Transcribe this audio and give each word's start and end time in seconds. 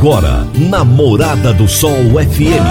Agora, 0.00 0.48
na 0.54 0.82
Morada 0.82 1.52
do 1.52 1.68
Sol 1.68 1.92
FM. 1.92 2.64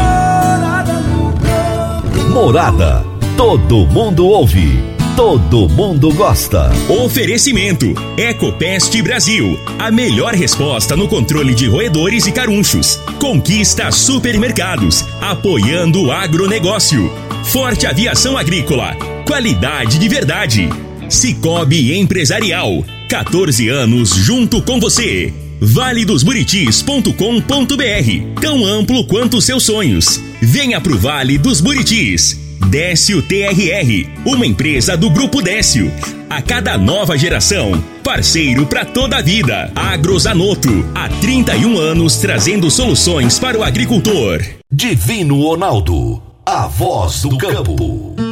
Morada. 2.33 3.05
Todo 3.37 3.85
mundo 3.85 4.25
ouve. 4.25 4.79
Todo 5.15 5.69
mundo 5.69 6.11
gosta. 6.11 6.71
Oferecimento: 6.89 7.93
Ecopest 8.17 8.99
Brasil. 9.03 9.59
A 9.77 9.91
melhor 9.91 10.33
resposta 10.33 10.95
no 10.95 11.07
controle 11.07 11.53
de 11.53 11.67
roedores 11.67 12.25
e 12.25 12.31
carunchos. 12.31 12.99
Conquista 13.19 13.91
supermercados. 13.91 15.05
Apoiando 15.21 16.05
o 16.05 16.11
agronegócio. 16.11 17.13
Forte 17.43 17.85
Aviação 17.85 18.39
Agrícola. 18.39 18.95
Qualidade 19.27 19.99
de 19.99 20.09
verdade. 20.09 20.67
Cicobi 21.07 21.95
Empresarial. 21.95 22.83
14 23.07 23.69
anos 23.69 24.15
junto 24.15 24.63
com 24.63 24.79
você. 24.79 25.31
valedosburitis.com.br 25.59 28.41
Tão 28.41 28.65
amplo 28.65 29.05
quanto 29.05 29.41
seus 29.41 29.63
sonhos. 29.63 30.21
Venha 30.41 30.79
pro 30.79 30.97
Vale 30.97 31.37
dos 31.37 31.61
Buritis. 31.61 32.39
Décio 32.69 33.21
TRR, 33.21 34.09
uma 34.25 34.45
empresa 34.45 34.95
do 34.95 35.09
Grupo 35.09 35.41
Décio. 35.41 35.91
A 36.29 36.41
cada 36.41 36.77
nova 36.77 37.17
geração, 37.17 37.83
parceiro 38.03 38.65
para 38.67 38.85
toda 38.85 39.17
a 39.17 39.21
vida. 39.21 39.71
Agrozanoto, 39.75 40.69
há 40.93 41.09
31 41.09 41.77
anos 41.77 42.17
trazendo 42.17 42.69
soluções 42.69 43.39
para 43.39 43.57
o 43.57 43.63
agricultor. 43.63 44.45
Divino 44.71 45.41
Ronaldo, 45.41 46.21
a 46.45 46.67
voz 46.67 47.23
do 47.23 47.37
campo. 47.37 48.28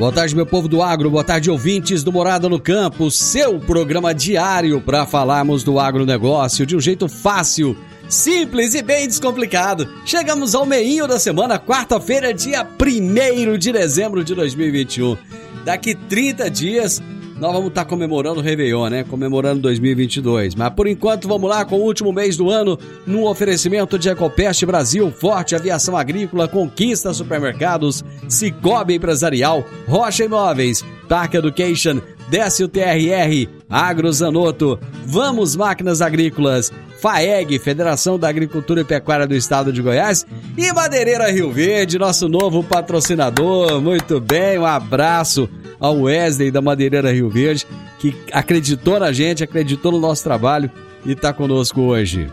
Boa 0.00 0.10
tarde, 0.10 0.34
meu 0.34 0.46
povo 0.46 0.66
do 0.66 0.82
agro, 0.82 1.10
boa 1.10 1.22
tarde, 1.22 1.50
ouvintes 1.50 2.02
do 2.02 2.10
Morada 2.10 2.48
no 2.48 2.58
Campo, 2.58 3.10
seu 3.10 3.60
programa 3.60 4.14
diário 4.14 4.80
para 4.80 5.04
falarmos 5.04 5.62
do 5.62 5.78
agronegócio 5.78 6.64
de 6.64 6.74
um 6.74 6.80
jeito 6.80 7.06
fácil, 7.06 7.76
simples 8.08 8.72
e 8.72 8.80
bem 8.80 9.06
descomplicado. 9.06 9.86
Chegamos 10.06 10.54
ao 10.54 10.64
meio 10.64 11.06
da 11.06 11.18
semana, 11.18 11.58
quarta-feira, 11.58 12.32
dia 12.32 12.66
1 12.66 13.58
de 13.58 13.72
dezembro 13.72 14.24
de 14.24 14.34
2021. 14.34 15.18
Daqui 15.66 15.94
30 15.94 16.50
dias 16.50 17.02
nós 17.40 17.52
vamos 17.54 17.68
estar 17.68 17.86
comemorando 17.86 18.38
o 18.38 18.42
Réveillon, 18.42 18.88
né? 18.88 19.02
Comemorando 19.02 19.62
2022. 19.62 20.54
Mas 20.54 20.70
por 20.74 20.86
enquanto, 20.86 21.26
vamos 21.26 21.48
lá 21.48 21.64
com 21.64 21.76
o 21.76 21.82
último 21.82 22.12
mês 22.12 22.36
do 22.36 22.50
ano, 22.50 22.78
no 23.06 23.26
oferecimento 23.26 23.98
de 23.98 24.10
Ecopest 24.10 24.64
Brasil, 24.66 25.10
Forte 25.10 25.56
Aviação 25.56 25.96
Agrícola, 25.96 26.46
Conquista 26.46 27.14
Supermercados, 27.14 28.04
Cicobi 28.28 28.94
Empresarial, 28.94 29.64
Rocha 29.88 30.24
Imóveis, 30.24 30.84
Park 31.08 31.34
Education, 31.34 32.00
Décio 32.28 32.68
TRR, 32.68 33.48
Agrozanoto, 33.68 34.78
Vamos 35.06 35.56
Máquinas 35.56 36.02
Agrícolas, 36.02 36.70
FAEG, 37.00 37.58
Federação 37.58 38.18
da 38.18 38.28
Agricultura 38.28 38.82
e 38.82 38.84
Pecuária 38.84 39.26
do 39.26 39.34
Estado 39.34 39.72
de 39.72 39.80
Goiás, 39.80 40.26
e 40.56 40.72
Madeireira 40.72 41.30
Rio 41.30 41.50
Verde, 41.50 41.98
nosso 41.98 42.28
novo 42.28 42.62
patrocinador. 42.62 43.80
Muito 43.80 44.20
bem, 44.20 44.58
um 44.58 44.66
abraço 44.66 45.48
ao 45.78 46.02
Wesley 46.02 46.50
da 46.50 46.60
Madeireira 46.60 47.10
Rio 47.10 47.30
Verde, 47.30 47.66
que 47.98 48.14
acreditou 48.32 49.00
na 49.00 49.12
gente, 49.12 49.42
acreditou 49.42 49.92
no 49.92 49.98
nosso 49.98 50.22
trabalho 50.22 50.70
e 51.06 51.12
está 51.12 51.32
conosco 51.32 51.80
hoje. 51.80 52.28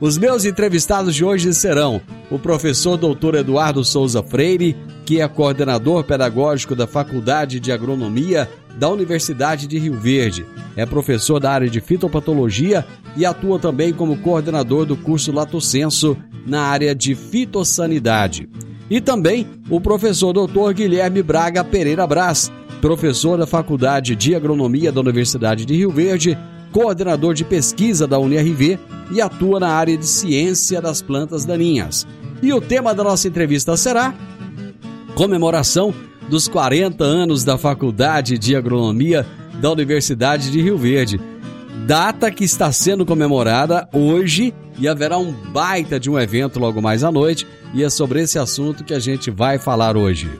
Os 0.00 0.16
meus 0.16 0.44
entrevistados 0.44 1.12
de 1.12 1.24
hoje 1.24 1.52
serão 1.52 2.00
o 2.30 2.38
professor 2.38 2.96
doutor 2.96 3.34
Eduardo 3.34 3.84
Souza 3.84 4.22
Freire, 4.22 4.76
que 5.04 5.20
é 5.20 5.26
coordenador 5.26 6.04
pedagógico 6.04 6.76
da 6.76 6.86
Faculdade 6.86 7.58
de 7.58 7.72
Agronomia 7.72 8.48
da 8.78 8.88
Universidade 8.88 9.66
de 9.66 9.76
Rio 9.76 9.94
Verde. 9.94 10.46
É 10.76 10.86
professor 10.86 11.40
da 11.40 11.50
área 11.50 11.68
de 11.68 11.80
fitopatologia 11.80 12.86
e 13.16 13.26
atua 13.26 13.58
também 13.58 13.92
como 13.92 14.18
coordenador 14.18 14.86
do 14.86 14.96
curso 14.96 15.32
Lato 15.32 15.60
Senso 15.60 16.16
na 16.46 16.62
área 16.62 16.94
de 16.94 17.16
fitossanidade. 17.16 18.48
E 18.88 19.00
também 19.00 19.48
o 19.68 19.80
professor 19.80 20.32
doutor 20.32 20.74
Guilherme 20.74 21.24
Braga 21.24 21.64
Pereira 21.64 22.06
Brás, 22.06 22.52
professor 22.80 23.36
da 23.36 23.48
Faculdade 23.48 24.14
de 24.14 24.32
Agronomia 24.32 24.92
da 24.92 25.00
Universidade 25.00 25.64
de 25.64 25.74
Rio 25.74 25.90
Verde, 25.90 26.38
coordenador 26.72 27.34
de 27.34 27.44
pesquisa 27.44 28.06
da 28.06 28.18
UniRV 28.18 28.78
e 29.10 29.20
atua 29.20 29.58
na 29.58 29.68
área 29.68 29.96
de 29.96 30.06
ciência 30.06 30.80
das 30.80 31.00
plantas 31.00 31.44
daninhas. 31.44 32.06
E 32.42 32.52
o 32.52 32.60
tema 32.60 32.94
da 32.94 33.02
nossa 33.02 33.26
entrevista 33.26 33.76
será 33.76 34.14
comemoração 35.14 35.92
dos 36.28 36.46
40 36.46 37.02
anos 37.02 37.42
da 37.42 37.58
Faculdade 37.58 38.38
de 38.38 38.54
Agronomia 38.54 39.26
da 39.60 39.70
Universidade 39.72 40.50
de 40.50 40.60
Rio 40.60 40.76
Verde. 40.76 41.20
Data 41.86 42.30
que 42.30 42.44
está 42.44 42.70
sendo 42.70 43.06
comemorada 43.06 43.88
hoje 43.92 44.54
e 44.78 44.86
haverá 44.86 45.18
um 45.18 45.32
baita 45.32 45.98
de 45.98 46.08
um 46.08 46.18
evento 46.18 46.60
logo 46.60 46.80
mais 46.80 47.02
à 47.02 47.10
noite, 47.10 47.46
e 47.74 47.82
é 47.82 47.90
sobre 47.90 48.22
esse 48.22 48.38
assunto 48.38 48.84
que 48.84 48.94
a 48.94 49.00
gente 49.00 49.30
vai 49.30 49.58
falar 49.58 49.96
hoje. 49.96 50.30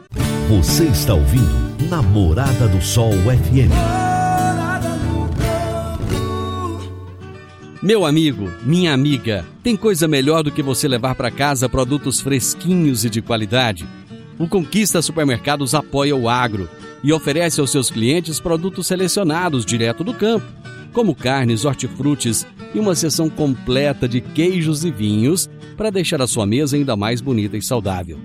Você 0.48 0.84
está 0.84 1.14
ouvindo 1.14 1.68
Namorada 1.90 2.68
do 2.68 2.80
Sol 2.80 3.12
FM. 3.12 4.07
Meu 7.88 8.04
amigo, 8.04 8.52
minha 8.64 8.92
amiga, 8.92 9.46
tem 9.62 9.74
coisa 9.74 10.06
melhor 10.06 10.42
do 10.42 10.52
que 10.52 10.62
você 10.62 10.86
levar 10.86 11.14
para 11.14 11.30
casa 11.30 11.70
produtos 11.70 12.20
fresquinhos 12.20 13.02
e 13.02 13.08
de 13.08 13.22
qualidade? 13.22 13.88
O 14.38 14.46
Conquista 14.46 15.00
Supermercados 15.00 15.74
apoia 15.74 16.14
o 16.14 16.28
agro 16.28 16.68
e 17.02 17.14
oferece 17.14 17.62
aos 17.62 17.70
seus 17.70 17.90
clientes 17.90 18.40
produtos 18.40 18.88
selecionados 18.88 19.64
direto 19.64 20.04
do 20.04 20.12
campo, 20.12 20.44
como 20.92 21.14
carnes, 21.14 21.64
hortifrutis 21.64 22.46
e 22.74 22.78
uma 22.78 22.94
seção 22.94 23.30
completa 23.30 24.06
de 24.06 24.20
queijos 24.20 24.84
e 24.84 24.90
vinhos 24.90 25.48
para 25.74 25.88
deixar 25.88 26.20
a 26.20 26.26
sua 26.26 26.44
mesa 26.44 26.76
ainda 26.76 26.94
mais 26.94 27.22
bonita 27.22 27.56
e 27.56 27.62
saudável. 27.62 28.18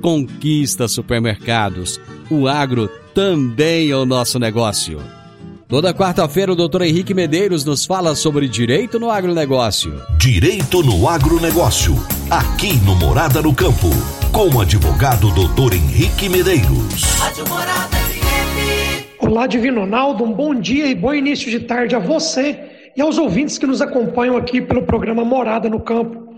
Conquista 0.00 0.88
Supermercados. 0.88 2.00
O 2.30 2.48
agro 2.48 2.88
também 3.14 3.90
é 3.90 3.96
o 3.96 4.06
nosso 4.06 4.38
negócio. 4.38 4.98
Toda 5.70 5.94
quarta-feira 5.94 6.50
o 6.50 6.56
doutor 6.56 6.82
Henrique 6.82 7.14
Medeiros 7.14 7.64
nos 7.64 7.86
fala 7.86 8.16
sobre 8.16 8.48
direito 8.48 8.98
no 8.98 9.08
agronegócio. 9.08 10.02
Direito 10.18 10.82
no 10.82 11.08
agronegócio. 11.08 11.94
Aqui 12.28 12.72
no 12.84 12.96
Morada 12.96 13.40
no 13.40 13.54
Campo. 13.54 13.86
Com 14.32 14.48
o 14.48 14.60
advogado 14.60 15.32
doutor 15.32 15.72
Henrique 15.72 16.28
Medeiros. 16.28 17.04
Olá, 19.20 19.46
Divino 19.46 19.82
Ronaldo. 19.82 20.24
Um 20.24 20.32
bom 20.32 20.56
dia 20.56 20.86
e 20.88 20.94
bom 20.96 21.14
início 21.14 21.48
de 21.48 21.60
tarde 21.60 21.94
a 21.94 22.00
você 22.00 22.90
e 22.96 23.00
aos 23.00 23.16
ouvintes 23.16 23.56
que 23.56 23.64
nos 23.64 23.80
acompanham 23.80 24.36
aqui 24.36 24.60
pelo 24.60 24.82
programa 24.82 25.24
Morada 25.24 25.70
no 25.70 25.78
Campo. 25.78 26.34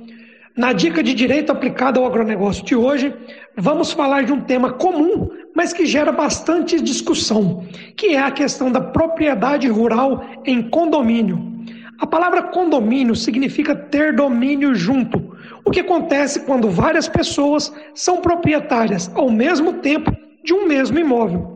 Na 0.54 0.74
dica 0.74 1.02
de 1.02 1.14
direito 1.14 1.50
aplicado 1.50 1.98
ao 1.98 2.04
agronegócio 2.04 2.62
de 2.62 2.76
hoje, 2.76 3.14
vamos 3.56 3.92
falar 3.92 4.24
de 4.24 4.32
um 4.34 4.42
tema 4.42 4.74
comum, 4.74 5.30
mas 5.54 5.72
que 5.72 5.86
gera 5.86 6.12
bastante 6.12 6.80
discussão, 6.80 7.66
que 7.96 8.14
é 8.14 8.20
a 8.20 8.30
questão 8.30 8.70
da 8.70 8.80
propriedade 8.80 9.68
rural 9.68 10.24
em 10.44 10.62
condomínio. 10.62 11.52
A 11.98 12.06
palavra 12.06 12.42
condomínio 12.42 13.14
significa 13.14 13.74
ter 13.74 14.14
domínio 14.14 14.74
junto, 14.74 15.36
o 15.64 15.70
que 15.70 15.80
acontece 15.80 16.40
quando 16.40 16.68
várias 16.68 17.06
pessoas 17.06 17.72
são 17.94 18.20
proprietárias 18.20 19.10
ao 19.14 19.30
mesmo 19.30 19.74
tempo 19.74 20.10
de 20.42 20.52
um 20.52 20.66
mesmo 20.66 20.98
imóvel. 20.98 21.52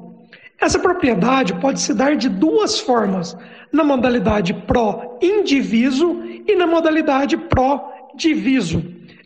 Essa 0.61 0.79
propriedade 0.79 1.55
pode 1.55 1.81
se 1.81 1.93
dar 1.93 2.17
de 2.17 2.29
duas 2.29 2.79
formas, 2.79 3.37
na 3.73 3.85
modalidade 3.85 4.55
pró-indiviso 4.55 6.23
e 6.47 6.55
na 6.55 6.67
modalidade 6.67 7.37
pró 7.37 7.93
diviso. 8.15 8.83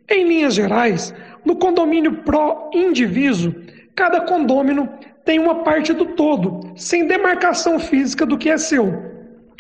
Em 0.09 0.27
linhas 0.27 0.55
gerais, 0.55 1.15
no 1.45 1.55
condomínio 1.57 2.23
pró-indiviso, 2.25 3.55
cada 4.01 4.23
condômino 4.23 4.89
tem 5.27 5.39
uma 5.39 5.57
parte 5.57 5.93
do 5.93 6.07
todo, 6.07 6.73
sem 6.75 7.07
demarcação 7.07 7.79
física 7.79 8.25
do 8.25 8.39
que 8.39 8.49
é 8.49 8.57
seu. 8.57 8.91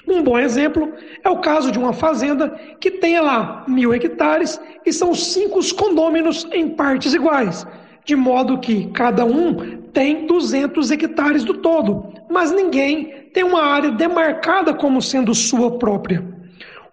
Um 0.09 0.23
bom 0.23 0.39
exemplo 0.39 0.95
é 1.23 1.29
o 1.29 1.41
caso 1.43 1.71
de 1.71 1.79
uma 1.79 1.93
fazenda 1.93 2.49
que 2.81 2.91
tenha 2.91 3.21
lá 3.21 3.67
mil 3.69 3.93
hectares 3.93 4.59
e 4.87 4.95
são 4.95 5.15
cinco 5.15 5.61
condôminos 5.77 6.49
em 6.53 6.71
partes 6.71 7.13
iguais, 7.13 7.67
de 8.07 8.17
modo 8.17 8.59
que 8.61 8.91
cada 8.93 9.27
um 9.27 9.83
tem 9.93 10.25
200 10.25 10.91
hectares 10.91 11.45
do 11.45 11.59
todo, 11.59 12.11
mas 12.31 12.51
ninguém 12.51 13.29
tem 13.35 13.45
uma 13.45 13.63
área 13.63 13.91
demarcada 13.91 14.73
como 14.73 15.03
sendo 15.03 15.35
sua 15.35 15.79
própria. 15.79 16.25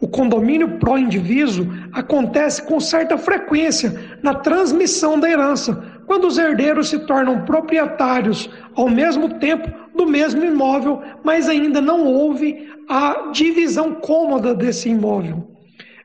O 0.01 0.07
condomínio 0.07 0.77
pró-indiviso 0.79 1.65
acontece 1.93 2.61
com 2.61 2.79
certa 2.79 3.17
frequência 3.17 4.19
na 4.21 4.33
transmissão 4.33 5.17
da 5.17 5.29
herança, 5.29 5.96
quando 6.07 6.25
os 6.25 6.37
herdeiros 6.37 6.87
se 6.87 6.99
tornam 6.99 7.41
proprietários 7.41 8.49
ao 8.75 8.89
mesmo 8.89 9.35
tempo 9.35 9.69
do 9.93 10.07
mesmo 10.07 10.43
imóvel, 10.43 11.01
mas 11.23 11.49
ainda 11.49 11.81
não 11.81 12.05
houve 12.05 12.69
a 12.89 13.29
divisão 13.31 13.93
cômoda 13.95 14.55
desse 14.55 14.89
imóvel. 14.89 15.45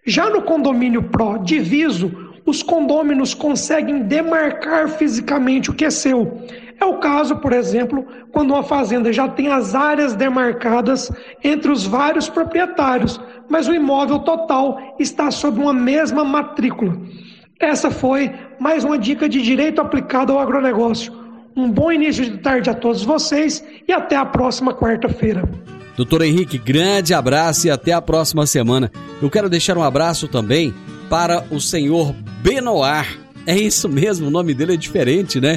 Já 0.04 0.28
no 0.28 0.42
condomínio 0.42 1.04
pró-diviso, 1.04 2.10
os 2.44 2.62
condôminos 2.62 3.32
conseguem 3.34 4.02
demarcar 4.02 4.88
fisicamente 4.88 5.70
o 5.70 5.74
que 5.74 5.84
é 5.84 5.90
seu. 5.90 6.42
É 6.80 6.84
o 6.84 6.98
caso, 6.98 7.36
por 7.36 7.52
exemplo, 7.52 8.04
quando 8.32 8.50
uma 8.50 8.64
fazenda 8.64 9.12
já 9.12 9.28
tem 9.28 9.46
as 9.52 9.76
áreas 9.76 10.16
demarcadas 10.16 11.12
entre 11.44 11.70
os 11.70 11.86
vários 11.86 12.28
proprietários, 12.28 13.20
mas 13.48 13.68
o 13.68 13.74
imóvel 13.74 14.18
total 14.18 14.96
está 14.98 15.30
sob 15.30 15.60
uma 15.60 15.72
mesma 15.72 16.24
matrícula. 16.24 16.98
Essa 17.62 17.92
foi 17.92 18.28
mais 18.58 18.82
uma 18.82 18.98
dica 18.98 19.28
de 19.28 19.40
direito 19.40 19.80
aplicado 19.80 20.32
ao 20.32 20.40
agronegócio. 20.40 21.12
Um 21.56 21.70
bom 21.70 21.92
início 21.92 22.24
de 22.24 22.38
tarde 22.38 22.68
a 22.68 22.74
todos 22.74 23.04
vocês 23.04 23.64
e 23.86 23.92
até 23.92 24.16
a 24.16 24.26
próxima 24.26 24.74
quarta-feira. 24.74 25.48
Doutor 25.96 26.22
Henrique, 26.22 26.58
grande 26.58 27.14
abraço 27.14 27.68
e 27.68 27.70
até 27.70 27.92
a 27.92 28.02
próxima 28.02 28.46
semana. 28.46 28.90
Eu 29.22 29.30
quero 29.30 29.48
deixar 29.48 29.78
um 29.78 29.82
abraço 29.84 30.26
também 30.26 30.74
para 31.08 31.44
o 31.52 31.60
senhor 31.60 32.12
Benoar. 32.42 33.06
É 33.46 33.56
isso 33.56 33.88
mesmo, 33.88 34.26
o 34.26 34.30
nome 34.30 34.54
dele 34.54 34.74
é 34.74 34.76
diferente, 34.76 35.40
né? 35.40 35.56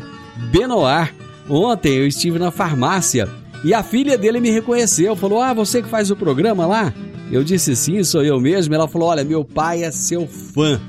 Benoar. 0.51 1.11
Ontem 1.49 1.95
eu 1.95 2.05
estive 2.05 2.37
na 2.37 2.51
farmácia 2.51 3.27
e 3.63 3.73
a 3.73 3.81
filha 3.81 4.15
dele 4.15 4.39
me 4.39 4.51
reconheceu, 4.51 5.15
falou: 5.15 5.41
Ah, 5.41 5.53
você 5.55 5.81
que 5.81 5.89
faz 5.89 6.11
o 6.11 6.15
programa 6.15 6.67
lá? 6.67 6.93
Eu 7.31 7.43
disse 7.43 7.75
sim, 7.75 8.03
sou 8.03 8.23
eu 8.23 8.39
mesmo. 8.39 8.75
Ela 8.75 8.87
falou: 8.87 9.09
Olha, 9.09 9.23
meu 9.23 9.43
pai 9.43 9.83
é 9.83 9.89
seu 9.89 10.27
fã. 10.27 10.79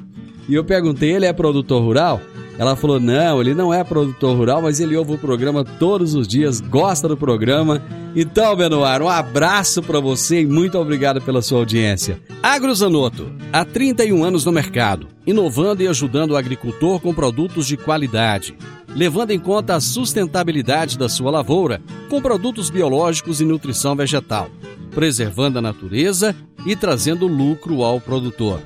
E 0.48 0.54
eu 0.54 0.64
perguntei: 0.64 1.12
ele 1.12 1.26
é 1.26 1.32
produtor 1.32 1.82
rural? 1.82 2.20
Ela 2.58 2.74
falou: 2.74 2.98
não, 2.98 3.40
ele 3.40 3.54
não 3.54 3.72
é 3.72 3.84
produtor 3.84 4.36
rural, 4.36 4.62
mas 4.62 4.80
ele 4.80 4.96
ouve 4.96 5.14
o 5.14 5.18
programa 5.18 5.64
todos 5.64 6.14
os 6.14 6.26
dias, 6.26 6.60
gosta 6.60 7.08
do 7.08 7.16
programa. 7.16 7.82
Então, 8.14 8.56
Benoar, 8.56 9.02
um 9.02 9.08
abraço 9.08 9.82
para 9.82 10.00
você 10.00 10.40
e 10.40 10.46
muito 10.46 10.78
obrigado 10.78 11.20
pela 11.20 11.42
sua 11.42 11.58
audiência. 11.58 12.18
AgroZanoto, 12.42 13.30
há 13.52 13.64
31 13.64 14.24
anos 14.24 14.44
no 14.44 14.52
mercado, 14.52 15.06
inovando 15.26 15.82
e 15.82 15.88
ajudando 15.88 16.30
o 16.30 16.36
agricultor 16.36 16.98
com 16.98 17.12
produtos 17.12 17.66
de 17.66 17.76
qualidade, 17.76 18.56
levando 18.88 19.32
em 19.32 19.38
conta 19.38 19.74
a 19.74 19.80
sustentabilidade 19.80 20.96
da 20.96 21.10
sua 21.10 21.30
lavoura 21.30 21.82
com 22.08 22.22
produtos 22.22 22.70
biológicos 22.70 23.42
e 23.42 23.44
nutrição 23.44 23.94
vegetal, 23.94 24.48
preservando 24.92 25.58
a 25.58 25.62
natureza 25.62 26.34
e 26.64 26.74
trazendo 26.74 27.26
lucro 27.26 27.82
ao 27.82 28.00
produtor. 28.00 28.60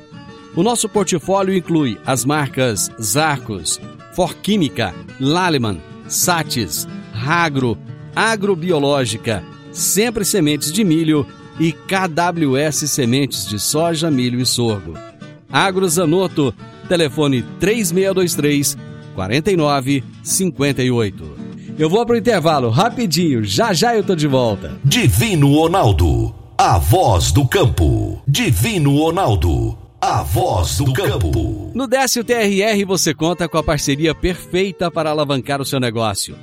O 0.57 0.65
nosso 0.65 0.89
portfólio 0.89 1.55
inclui 1.55 1.97
as 2.05 2.25
marcas 2.25 2.91
Zarcos, 3.01 3.81
Forquímica, 4.15 4.93
Laleman, 5.21 5.81
Satis, 6.09 6.89
Ragro, 7.13 7.79
Agrobiológica, 8.17 9.45
Sempre 9.71 10.25
Sementes 10.25 10.73
de 10.73 10.83
Milho 10.83 11.25
e 11.59 11.73
KWS 11.73 12.91
Sementes 12.91 13.47
de 13.47 13.59
Soja, 13.61 14.11
Milho 14.11 14.41
e 14.41 14.47
Sorgo. 14.47 14.95
Agrozanoto, 15.49 16.53
telefone 16.89 17.43
3623 17.61 18.77
4958. 19.15 21.39
Eu 21.79 21.89
vou 21.89 22.05
pro 22.05 22.17
intervalo 22.17 22.71
rapidinho, 22.71 23.45
já 23.45 23.73
já 23.73 23.95
eu 23.95 24.03
tô 24.03 24.17
de 24.17 24.27
volta. 24.27 24.77
Divino 24.85 25.55
Ronaldo, 25.55 26.35
a 26.59 26.77
voz 26.77 27.31
do 27.31 27.47
campo. 27.47 28.21
Divino 28.27 28.99
Ronaldo 28.99 29.79
a 30.01 30.23
voz 30.23 30.79
do 30.79 30.95
campo. 30.95 31.71
No 31.75 31.87
Décio 31.87 32.25
TRR 32.25 32.87
você 32.87 33.13
conta 33.13 33.47
com 33.47 33.59
a 33.59 33.63
parceria 33.63 34.15
perfeita 34.15 34.91
para 34.91 35.11
alavancar 35.11 35.61
o 35.61 35.65
seu 35.65 35.79
negócio. 35.79 36.35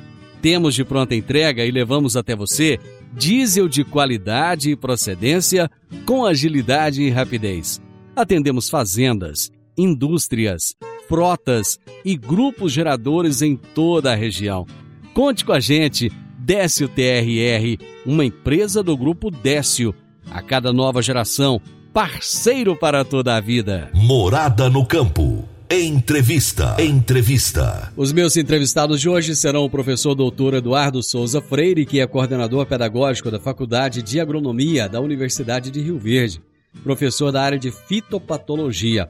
Temos 0.43 0.75
de 0.75 0.85
pronta 0.85 1.15
entrega 1.15 1.65
e 1.65 1.71
levamos 1.71 2.15
até 2.15 2.35
você 2.35 2.79
diesel 3.13 3.67
de 3.67 3.83
qualidade 3.83 4.69
e 4.69 4.75
procedência 4.75 5.71
com 6.05 6.23
agilidade 6.23 7.01
e 7.01 7.09
rapidez. 7.09 7.81
Atendemos 8.15 8.69
fazendas, 8.69 9.51
indústrias, 9.75 10.75
frotas 11.07 11.79
e 12.05 12.15
grupos 12.15 12.71
geradores 12.71 13.41
em 13.41 13.55
toda 13.55 14.11
a 14.11 14.15
região. 14.15 14.67
Conte 15.15 15.43
com 15.43 15.53
a 15.53 15.59
gente, 15.59 16.11
Décio 16.37 16.87
TRR, 16.87 17.83
uma 18.05 18.23
empresa 18.23 18.83
do 18.83 18.95
grupo 18.95 19.31
Décio. 19.31 19.95
A 20.29 20.41
cada 20.41 20.71
nova 20.71 21.01
geração, 21.01 21.59
parceiro 21.97 22.75
para 22.75 23.03
toda 23.03 23.35
a 23.35 23.39
vida. 23.39 23.89
Morada 23.91 24.69
no 24.69 24.85
campo. 24.85 25.43
Entrevista. 25.67 26.75
Entrevista. 26.79 27.91
Os 27.97 28.13
meus 28.13 28.37
entrevistados 28.37 29.01
de 29.01 29.09
hoje 29.09 29.35
serão 29.35 29.65
o 29.65 29.69
professor 29.69 30.13
doutor 30.13 30.53
Eduardo 30.53 31.01
Souza 31.01 31.41
Freire, 31.41 31.87
que 31.87 31.99
é 31.99 32.05
coordenador 32.05 32.67
pedagógico 32.67 33.31
da 33.31 33.39
Faculdade 33.39 34.03
de 34.03 34.19
Agronomia 34.19 34.87
da 34.87 35.01
Universidade 35.01 35.71
de 35.71 35.81
Rio 35.81 35.97
Verde, 35.97 36.39
professor 36.83 37.31
da 37.31 37.41
área 37.41 37.57
de 37.57 37.71
fitopatologia 37.71 39.09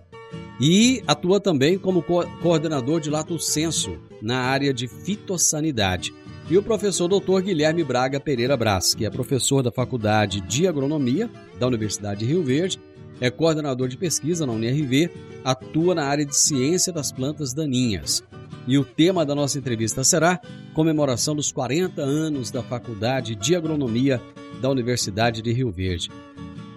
e 0.57 1.03
atua 1.05 1.41
também 1.41 1.77
como 1.77 2.01
co 2.01 2.25
coordenador 2.41 3.01
de 3.01 3.09
lato 3.09 3.37
senso 3.37 3.97
na 4.21 4.39
área 4.39 4.73
de 4.73 4.87
fitossanidade 4.87 6.13
e 6.49 6.57
o 6.57 6.63
professor 6.63 7.07
Dr. 7.07 7.41
Guilherme 7.41 7.83
Braga 7.83 8.19
Pereira 8.19 8.55
Brás, 8.55 8.95
que 8.95 9.05
é 9.05 9.09
professor 9.09 9.61
da 9.61 9.71
Faculdade 9.71 10.39
de 10.41 10.65
Agronomia 10.65 11.29
da 11.59 11.67
Universidade 11.67 12.21
de 12.21 12.25
Rio 12.25 12.43
Verde, 12.43 12.79
é 13.19 13.29
coordenador 13.29 13.87
de 13.87 13.97
pesquisa 13.97 14.45
na 14.45 14.53
UNRV, 14.53 15.09
atua 15.43 15.93
na 15.93 16.05
área 16.05 16.25
de 16.25 16.35
ciência 16.35 16.93
das 16.93 17.11
plantas 17.11 17.53
daninhas. 17.53 18.23
E 18.65 18.77
o 18.77 18.85
tema 18.85 19.25
da 19.25 19.35
nossa 19.35 19.57
entrevista 19.57 20.03
será 20.03 20.39
comemoração 20.73 21.35
dos 21.35 21.51
40 21.51 22.01
anos 22.01 22.51
da 22.51 22.61
Faculdade 22.61 23.35
de 23.35 23.55
Agronomia 23.55 24.21
da 24.61 24.69
Universidade 24.69 25.41
de 25.41 25.51
Rio 25.51 25.71
Verde. 25.71 26.09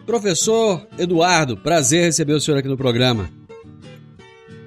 Professor 0.06 0.86
Eduardo, 0.98 1.56
prazer 1.56 2.04
receber 2.04 2.32
o 2.32 2.40
senhor 2.40 2.58
aqui 2.58 2.68
no 2.68 2.76
programa. 2.76 3.39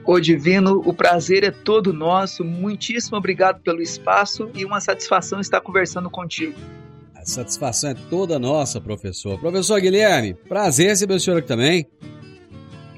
Ô 0.06 0.20
Divino, 0.20 0.82
o 0.86 0.94
prazer 0.94 1.44
é 1.44 1.52
todo 1.52 1.94
nosso. 1.94 2.44
Muitíssimo 2.44 3.18
obrigado 3.18 3.62
pelo 3.62 3.82
espaço 3.82 4.50
e 4.54 4.66
uma 4.66 4.82
satisfação 4.82 5.40
estar 5.40 5.62
conversando 5.62 6.10
contigo. 6.10 6.56
A 7.16 7.26
satisfação 7.26 7.92
é 7.92 7.94
toda 8.10 8.38
nossa, 8.38 8.82
professor. 8.82 9.40
Professor 9.40 9.80
Guilherme, 9.80 10.34
prazer 10.34 10.88
receber 10.90 11.14
o 11.14 11.20
senhor 11.20 11.38
aqui 11.38 11.48
também. 11.48 11.88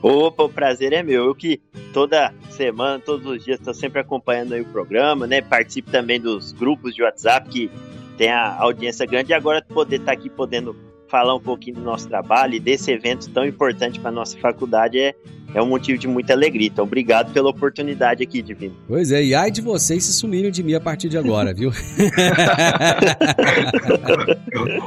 Opa, 0.01 0.43
o 0.43 0.49
prazer 0.49 0.93
é 0.93 1.03
meu. 1.03 1.25
Eu 1.25 1.35
que 1.35 1.61
toda 1.93 2.33
semana, 2.49 2.99
todos 2.99 3.25
os 3.25 3.43
dias, 3.43 3.59
estou 3.59 3.73
sempre 3.73 4.01
acompanhando 4.01 4.53
aí 4.53 4.61
o 4.61 4.65
programa, 4.65 5.27
né? 5.27 5.41
Participo 5.41 5.91
também 5.91 6.19
dos 6.19 6.51
grupos 6.53 6.95
de 6.95 7.03
WhatsApp 7.03 7.47
que 7.49 7.69
tem 8.17 8.31
a 8.31 8.55
audiência 8.59 9.05
grande 9.05 9.31
e 9.31 9.33
agora 9.33 9.63
poder 9.63 9.97
estar 9.97 10.07
tá 10.07 10.11
aqui 10.13 10.29
podendo 10.29 10.75
falar 11.07 11.35
um 11.35 11.39
pouquinho 11.39 11.77
do 11.77 11.81
nosso 11.81 12.07
trabalho 12.07 12.55
e 12.55 12.59
desse 12.59 12.91
evento 12.91 13.29
tão 13.29 13.45
importante 13.45 13.99
para 13.99 14.09
a 14.09 14.13
nossa 14.13 14.37
faculdade 14.37 14.99
é, 14.99 15.15
é 15.53 15.61
um 15.61 15.67
motivo 15.67 15.97
de 15.97 16.07
muita 16.07 16.33
alegria. 16.33 16.67
Então, 16.67 16.83
obrigado 16.83 17.31
pela 17.31 17.49
oportunidade 17.49 18.21
aqui, 18.23 18.41
Divino. 18.41 18.75
Pois 18.87 19.11
é, 19.11 19.23
e 19.23 19.33
ai 19.33 19.49
de 19.49 19.61
vocês 19.61 20.03
se 20.03 20.11
sumirem 20.13 20.51
de 20.51 20.61
mim 20.61 20.73
a 20.73 20.81
partir 20.81 21.07
de 21.07 21.17
agora, 21.17 21.53
viu? 21.53 21.71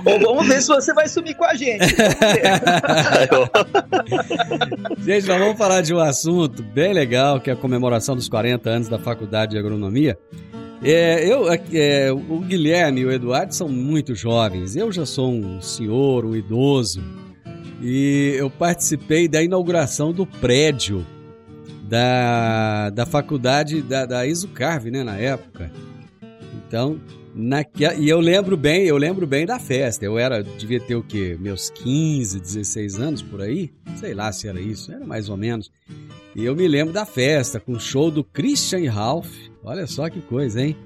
Ou 0.05 0.21
vamos 0.21 0.47
ver 0.47 0.61
se 0.61 0.69
você 0.69 0.93
vai 0.93 1.09
sumir 1.09 1.35
com 1.35 1.45
a 1.45 1.55
gente. 1.55 1.87
gente, 4.99 5.27
nós 5.27 5.39
vamos 5.39 5.57
falar 5.57 5.81
de 5.81 5.95
um 5.95 5.99
assunto 5.99 6.63
bem 6.63 6.93
legal, 6.93 7.41
que 7.41 7.49
é 7.49 7.55
a 7.55 7.57
comemoração 7.57 8.15
dos 8.15 8.29
40 8.29 8.69
anos 8.69 8.89
da 8.89 8.99
Faculdade 8.99 9.53
de 9.53 9.59
Agronomia. 9.59 10.19
É, 10.83 11.27
eu, 11.27 11.51
é, 11.51 11.61
é, 11.73 12.13
o 12.13 12.41
Guilherme 12.41 13.01
e 13.01 13.07
o 13.07 13.11
Eduardo 13.11 13.55
são 13.55 13.69
muito 13.69 14.15
jovens. 14.15 14.77
Eu 14.77 14.93
já 14.93 15.05
sou 15.05 15.31
um 15.31 15.61
senhor, 15.61 16.25
um 16.25 16.37
idoso. 16.37 17.03
E 17.83 18.35
eu 18.37 18.49
participei 18.49 19.29
da 19.29 19.43
inauguração 19.43 20.13
do 20.13 20.27
prédio 20.27 21.05
da, 21.89 22.91
da 22.91 23.07
faculdade 23.07 23.83
da, 23.83 24.05
da 24.05 24.27
Isucarve, 24.27 24.91
né, 24.91 25.03
na 25.03 25.17
época. 25.17 25.71
Então, 26.67 27.01
naquela, 27.35 27.95
e 27.95 28.09
eu 28.09 28.21
lembro 28.21 28.57
bem, 28.57 28.85
eu 28.85 28.97
lembro 28.97 29.27
bem 29.27 29.47
da 29.47 29.59
festa. 29.59 30.05
Eu 30.05 30.19
era, 30.19 30.43
devia 30.43 30.81
ter 30.81 30.97
o 30.97 31.03
quê? 31.03 31.37
Meus 31.41 31.71
15, 31.71 32.39
16 32.39 33.01
anos 33.01 33.23
por 33.23 33.41
aí? 33.41 33.73
Sei 33.97 34.13
lá 34.13 34.31
se 34.31 34.47
era 34.47 34.61
isso, 34.61 34.93
era 34.93 35.07
mais 35.07 35.29
ou 35.29 35.37
menos. 35.37 35.71
E 36.37 36.45
eu 36.45 36.55
me 36.55 36.69
lembro 36.69 36.93
da 36.93 37.07
festa 37.07 37.59
com 37.59 37.73
o 37.73 37.81
show 37.81 38.11
do 38.11 38.23
Christian 38.23 38.91
Ralph. 38.91 39.48
Olha 39.63 39.87
só 39.87 40.09
que 40.09 40.21
coisa, 40.21 40.63
hein? 40.63 40.77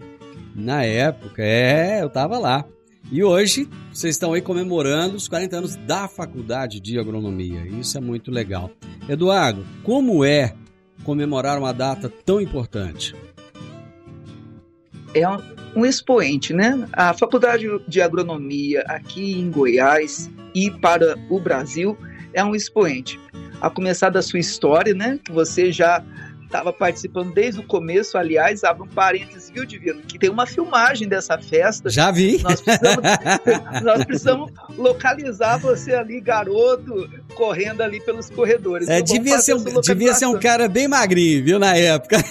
Na 0.55 0.85
época, 0.85 1.43
é, 1.43 2.03
eu 2.03 2.11
tava 2.11 2.39
lá. 2.39 2.65
E 3.11 3.23
hoje 3.23 3.69
vocês 3.93 4.15
estão 4.15 4.33
aí 4.33 4.41
comemorando 4.41 5.17
os 5.17 5.29
40 5.29 5.57
anos 5.57 5.77
da 5.77 6.09
Faculdade 6.09 6.81
de 6.81 6.99
Agronomia. 6.99 7.67
Isso 7.67 7.99
é 7.99 8.01
muito 8.01 8.31
legal. 8.31 8.71
Eduardo, 9.09 9.67
como 9.83 10.25
é 10.25 10.55
comemorar 11.05 11.59
uma 11.59 11.73
data 11.73 12.11
tão 12.25 12.41
importante? 12.41 13.15
É 15.15 15.29
um 15.77 15.85
expoente, 15.85 16.55
né? 16.55 16.89
A 16.93 17.13
Faculdade 17.13 17.67
de 17.87 18.01
Agronomia 18.01 18.83
aqui 18.87 19.39
em 19.39 19.51
Goiás 19.51 20.31
e 20.55 20.71
para 20.71 21.17
o 21.29 21.39
Brasil 21.39 21.97
é 22.33 22.43
um 22.43 22.55
expoente. 22.55 23.21
A 23.61 23.69
começar 23.69 24.11
da 24.11 24.23
sua 24.23 24.39
história, 24.39 24.95
né? 24.95 25.19
Que 25.23 25.33
você 25.33 25.71
já 25.71 26.03
estava 26.53 26.71
participando 26.71 27.33
desde 27.33 27.61
o 27.61 27.63
começo, 27.63 28.19
aliás, 28.19 28.63
abre 28.63 28.83
um 28.83 28.87
parênteses, 28.87 29.49
viu, 29.49 29.65
Divino? 29.65 30.03
Que 30.03 30.19
tem 30.19 30.29
uma 30.29 30.47
filmagem 30.47 31.09
dessa 31.09 31.39
festa. 31.39 31.89
Já 31.89 32.11
vi. 32.11 32.43
Nós 32.43 32.61
precisamos, 32.61 33.03
nós 33.83 34.05
precisamos 34.05 34.53
localizar 34.77 35.57
você 35.57 35.95
ali, 35.95 36.21
garoto, 36.21 37.09
correndo 37.35 37.81
ali 37.81 38.01
pelos 38.01 38.29
corredores. 38.29 38.87
É, 38.87 39.01
devia, 39.01 39.39
ser 39.39 39.55
um, 39.55 39.81
devia 39.81 40.13
ser 40.13 40.27
um 40.27 40.39
cara 40.39 40.69
bem 40.69 40.87
magrinho, 40.87 41.43
viu, 41.43 41.59
na 41.59 41.75
época. 41.75 42.19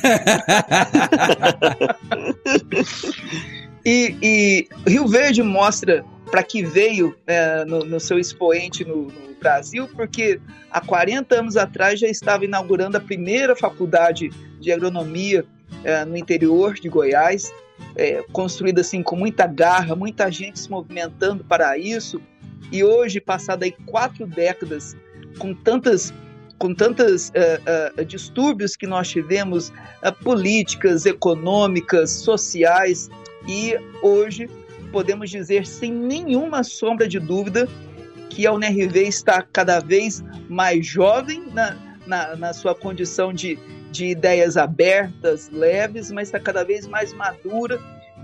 e, 3.84 4.16
e 4.22 4.68
Rio 4.88 5.08
Verde 5.08 5.42
mostra 5.42 6.06
para 6.32 6.42
que 6.42 6.64
veio 6.64 7.16
é, 7.28 7.66
no, 7.66 7.80
no, 7.80 8.00
seu 8.00 8.18
expoente 8.18 8.86
no, 8.86 9.04
no, 9.04 9.32
Brasil, 9.40 9.90
porque 9.96 10.40
há 10.70 10.80
40 10.80 11.40
anos 11.40 11.58
atrás 11.58 12.00
já 12.00 12.08
estava 12.08 12.46
inaugurando 12.46 12.96
a 12.96 13.00
primeira 13.00 13.56
faculdade 13.56 14.30
de 14.60 14.72
agronomia 14.72 15.44
é, 15.84 16.06
no 16.06 16.16
interior 16.16 16.76
de 16.76 16.88
Goiás, 16.88 17.52
é, 17.96 18.24
construída 18.32 18.82
assim 18.82 19.02
com 19.02 19.16
muita 19.16 19.48
garra, 19.48 19.96
muita 19.96 20.32
gente 20.32 20.60
se 20.60 20.70
movimentando 20.70 21.44
para 21.44 21.76
isso, 21.76 22.22
e 22.72 22.84
hoje, 22.84 23.20
passada 23.20 23.66
aí 23.66 23.72
quatro 23.86 24.26
décadas, 24.26 24.96
com 25.38 25.54
tantas 25.54 26.14
com 26.62 26.76
tantos 26.76 27.30
uh, 27.30 28.00
uh, 28.00 28.06
distúrbios 28.06 28.76
que 28.76 28.86
nós 28.86 29.10
tivemos, 29.10 29.70
uh, 29.70 30.14
políticas, 30.24 31.08
econômicas, 31.08 32.12
sociais, 32.12 33.10
e 33.48 33.76
hoje 34.04 34.48
podemos 34.92 35.30
dizer 35.30 35.66
sem 35.66 35.92
nenhuma 35.92 36.64
sombra 36.64 37.08
de 37.08 37.20
dúvida 37.20 37.68
que 38.30 38.48
a 38.48 38.54
UNRV 38.54 39.08
está 39.08 39.42
cada 39.42 39.80
vez 39.80 40.24
mais 40.50 40.86
jovem 40.86 41.44
na, 41.54 41.76
na, 42.06 42.36
na 42.36 42.54
sua 42.54 42.74
condição 42.74 43.34
de, 43.34 43.58
de 43.92 44.08
ideias 44.08 44.58
abertas, 44.58 45.50
leves, 45.50 46.12
mas 46.12 46.30
está 46.30 46.40
cada 46.40 46.64
vez 46.64 46.88
mais 46.88 47.14
madura, 47.14 47.80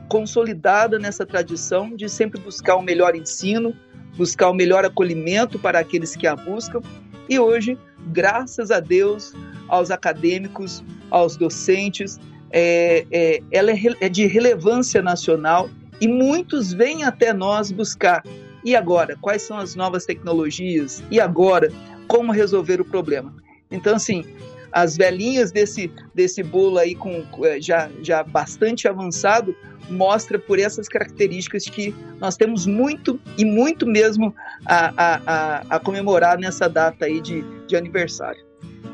consolidada 0.08 0.98
nessa 0.98 1.26
tradição 1.26 1.96
de 1.96 2.08
sempre 2.08 2.40
buscar 2.40 2.76
o 2.76 2.82
melhor 2.82 3.16
ensino, 3.16 3.76
buscar 4.16 4.50
o 4.50 4.54
melhor 4.54 4.86
acolhimento 4.86 5.60
para 5.60 5.80
aqueles 5.80 6.16
que 6.16 6.26
a 6.26 6.36
buscam. 6.36 6.82
E 7.30 7.38
hoje, 7.38 7.78
graças 8.08 8.72
a 8.72 8.80
Deus, 8.80 9.34
aos 9.68 9.92
acadêmicos, 9.92 10.84
aos 11.12 11.36
docentes, 11.36 12.18
é, 12.52 13.06
é, 13.12 13.42
ela 13.52 13.72
é, 13.72 13.78
é 14.00 14.10
de 14.10 14.26
relevância 14.26 15.02
nacional 15.02 15.70
e 16.00 16.08
muitos 16.08 16.74
vêm 16.74 17.04
até 17.04 17.34
nós 17.34 17.72
buscar. 17.72 18.24
E 18.64 18.76
agora? 18.76 19.18
Quais 19.22 19.42
são 19.42 19.58
as 19.58 19.76
novas 19.76 20.06
tecnologias? 20.06 21.04
E 21.10 21.20
agora? 21.20 21.72
Como 22.08 22.32
resolver 22.32 22.80
o 22.82 22.86
problema? 22.86 23.34
Então, 23.72 23.96
assim, 23.96 24.26
as 24.72 24.96
velhinhas 24.98 25.52
desse, 25.52 25.92
desse 26.14 26.44
bolo 26.44 26.78
aí 26.78 26.96
com 26.96 27.24
é, 27.44 27.60
já, 27.60 27.90
já 28.02 28.24
bastante 28.24 28.88
avançado 28.88 29.56
mostra 29.90 30.38
por 30.38 30.60
essas 30.60 30.88
características 30.88 31.66
que 31.66 31.96
nós 32.20 32.36
temos 32.36 32.66
muito 32.66 33.20
e 33.38 33.46
muito 33.46 33.86
mesmo 33.86 34.36
a, 34.66 34.94
a, 34.98 35.22
a, 35.26 35.64
a 35.78 35.80
comemorar 35.80 36.38
nessa 36.38 36.68
data 36.68 37.06
aí 37.06 37.22
de, 37.22 37.42
de 37.66 37.76
aniversário. 37.76 38.47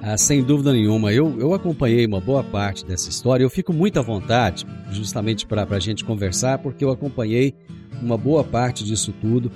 Ah, 0.05 0.17
sem 0.17 0.43
dúvida 0.43 0.73
nenhuma. 0.73 1.13
Eu, 1.13 1.39
eu 1.39 1.53
acompanhei 1.53 2.05
uma 2.05 2.19
boa 2.19 2.43
parte 2.43 2.85
dessa 2.85 3.09
história. 3.09 3.41
Eu 3.41 3.49
fico 3.49 3.71
muito 3.71 3.97
à 3.97 4.01
vontade, 4.01 4.65
justamente 4.91 5.47
para 5.47 5.65
a 5.69 5.79
gente 5.79 6.03
conversar, 6.03 6.57
porque 6.57 6.83
eu 6.83 6.91
acompanhei 6.91 7.55
uma 8.01 8.17
boa 8.17 8.43
parte 8.43 8.83
disso 8.83 9.13
tudo. 9.21 9.49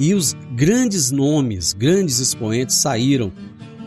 E 0.00 0.12
os 0.12 0.34
grandes 0.52 1.12
nomes, 1.12 1.72
grandes 1.72 2.18
expoentes 2.18 2.74
saíram 2.74 3.30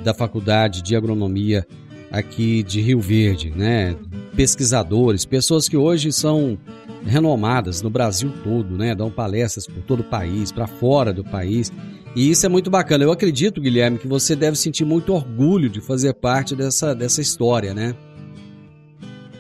da 0.01 0.13
Faculdade 0.13 0.81
de 0.81 0.95
Agronomia 0.95 1.67
aqui 2.09 2.63
de 2.63 2.79
Rio 2.79 3.01
Verde, 3.01 3.51
né? 3.53 3.93
Pesquisadores, 4.33 5.25
pessoas 5.25 5.67
que 5.67 5.75
hoje 5.75 6.13
são 6.13 6.57
renomadas 7.05 7.81
no 7.81 7.89
Brasil 7.89 8.31
todo, 8.45 8.77
né? 8.77 8.95
Dão 8.95 9.11
palestras 9.11 9.67
por 9.67 9.83
todo 9.83 9.99
o 9.99 10.05
país, 10.05 10.53
para 10.53 10.67
fora 10.67 11.11
do 11.11 11.25
país. 11.25 11.69
E 12.15 12.29
isso 12.29 12.45
é 12.45 12.49
muito 12.49 12.69
bacana. 12.69 13.03
Eu 13.03 13.11
acredito, 13.11 13.61
Guilherme, 13.61 13.99
que 13.99 14.07
você 14.07 14.35
deve 14.35 14.57
sentir 14.57 14.85
muito 14.85 15.13
orgulho 15.13 15.69
de 15.69 15.81
fazer 15.81 16.13
parte 16.13 16.55
dessa, 16.55 16.95
dessa 16.95 17.21
história, 17.21 17.73
né? 17.73 17.95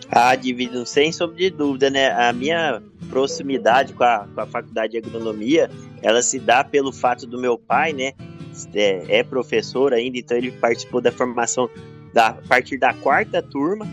Ah, 0.09 0.35
Divino, 0.35 0.85
sem 0.85 1.11
sombra 1.11 1.35
de 1.35 1.49
dúvida, 1.49 1.89
né? 1.89 2.11
A 2.11 2.31
minha 2.31 2.81
proximidade 3.09 3.93
com 3.93 4.03
a, 4.03 4.27
com 4.33 4.41
a 4.41 4.45
faculdade 4.45 4.91
de 4.91 4.97
agronomia, 4.97 5.69
ela 6.01 6.21
se 6.21 6.39
dá 6.39 6.63
pelo 6.63 6.91
fato 6.91 7.25
do 7.25 7.39
meu 7.39 7.57
pai, 7.57 7.93
né? 7.93 8.13
É, 8.73 9.19
é 9.19 9.23
professor 9.23 9.93
ainda, 9.93 10.17
então 10.17 10.37
ele 10.37 10.51
participou 10.51 11.01
da 11.01 11.11
formação 11.11 11.69
da, 12.13 12.29
a 12.29 12.33
partir 12.33 12.77
da 12.77 12.93
quarta 12.93 13.41
turma. 13.41 13.87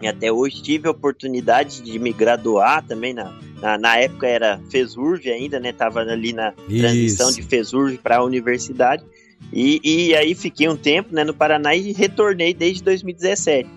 E 0.00 0.06
até 0.08 0.32
hoje 0.32 0.62
tive 0.62 0.88
a 0.88 0.90
oportunidade 0.90 1.80
de 1.80 1.98
me 1.98 2.12
graduar 2.12 2.84
também 2.84 3.14
na, 3.14 3.32
na, 3.62 3.78
na 3.78 3.96
época 3.96 4.26
era 4.26 4.60
FESURV 4.68 5.30
ainda, 5.30 5.60
né? 5.60 5.72
Tava 5.72 6.00
ali 6.00 6.32
na 6.32 6.52
Isso. 6.68 6.80
transição 6.80 7.32
de 7.32 7.42
FESURV 7.42 7.98
para 7.98 8.16
a 8.16 8.24
universidade. 8.24 9.04
E, 9.52 9.80
e 9.84 10.14
aí 10.16 10.34
fiquei 10.34 10.68
um 10.68 10.76
tempo 10.76 11.14
né, 11.14 11.22
no 11.22 11.32
Paraná 11.32 11.74
e 11.74 11.92
retornei 11.92 12.52
desde 12.52 12.82
2017. 12.82 13.68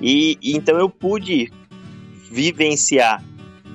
E, 0.00 0.38
e 0.40 0.56
então 0.56 0.78
eu 0.78 0.88
pude 0.88 1.52
vivenciar 2.30 3.22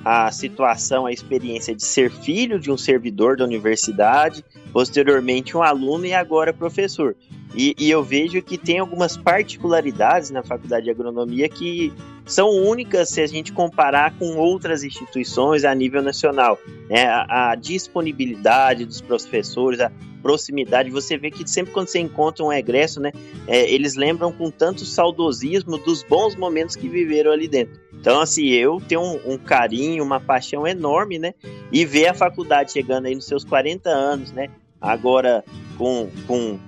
a 0.04 0.32
situação, 0.32 1.06
a 1.06 1.12
experiência 1.12 1.74
de 1.74 1.84
ser 1.84 2.10
filho 2.10 2.58
de 2.58 2.70
um 2.70 2.76
servidor 2.76 3.36
da 3.36 3.44
universidade, 3.44 4.44
posteriormente 4.72 5.56
um 5.56 5.62
aluno 5.62 6.04
e 6.04 6.12
agora 6.12 6.52
professor. 6.52 7.14
E, 7.54 7.74
e, 7.78 7.90
eu 7.90 8.02
vejo 8.02 8.40
que 8.42 8.56
tem 8.56 8.78
algumas 8.78 9.16
particularidades 9.16 10.30
na 10.30 10.42
faculdade 10.42 10.84
de 10.84 10.90
agronomia 10.90 11.48
que 11.48 11.92
são 12.24 12.48
únicas 12.48 13.08
se 13.08 13.20
a 13.20 13.26
gente 13.26 13.52
comparar 13.52 14.16
com 14.16 14.36
outras 14.36 14.84
instituições 14.84 15.64
a 15.64 15.74
nível 15.74 16.00
nacional. 16.00 16.58
Né? 16.88 17.04
A, 17.06 17.50
a, 17.50 17.54
disponibilidade 17.56 18.84
dos 18.84 19.00
professores, 19.00 19.80
a 19.80 19.90
proximidade. 20.22 20.90
Você 20.90 21.16
vê 21.16 21.30
que 21.30 21.48
sempre 21.48 21.72
quando 21.72 21.88
você 21.88 21.98
encontra 21.98 22.44
um 22.44 22.52
egresso, 22.52 23.00
né, 23.00 23.10
é, 23.48 23.68
eles 23.72 23.96
lembram 23.96 24.30
com 24.30 24.50
tanto 24.50 24.84
saudosismo 24.84 25.78
dos 25.78 26.02
bons 26.02 26.36
momentos 26.36 26.76
que 26.76 26.88
viveram 26.88 27.32
ali 27.32 27.48
dentro. 27.48 27.80
Então, 27.92 28.20
assim, 28.20 28.46
eu 28.48 28.80
tenho 28.86 29.02
um, 29.02 29.32
um 29.32 29.38
carinho, 29.38 30.04
uma 30.04 30.20
paixão 30.20 30.66
enorme, 30.66 31.18
né? 31.18 31.34
E 31.70 31.84
ver 31.84 32.06
a 32.06 32.14
faculdade 32.14 32.72
chegando 32.72 33.06
aí 33.06 33.14
nos 33.14 33.26
seus 33.26 33.44
40 33.44 33.90
anos, 33.90 34.32
né? 34.32 34.48
Agora 34.80 35.44
com, 35.76 36.08
com 36.26 36.58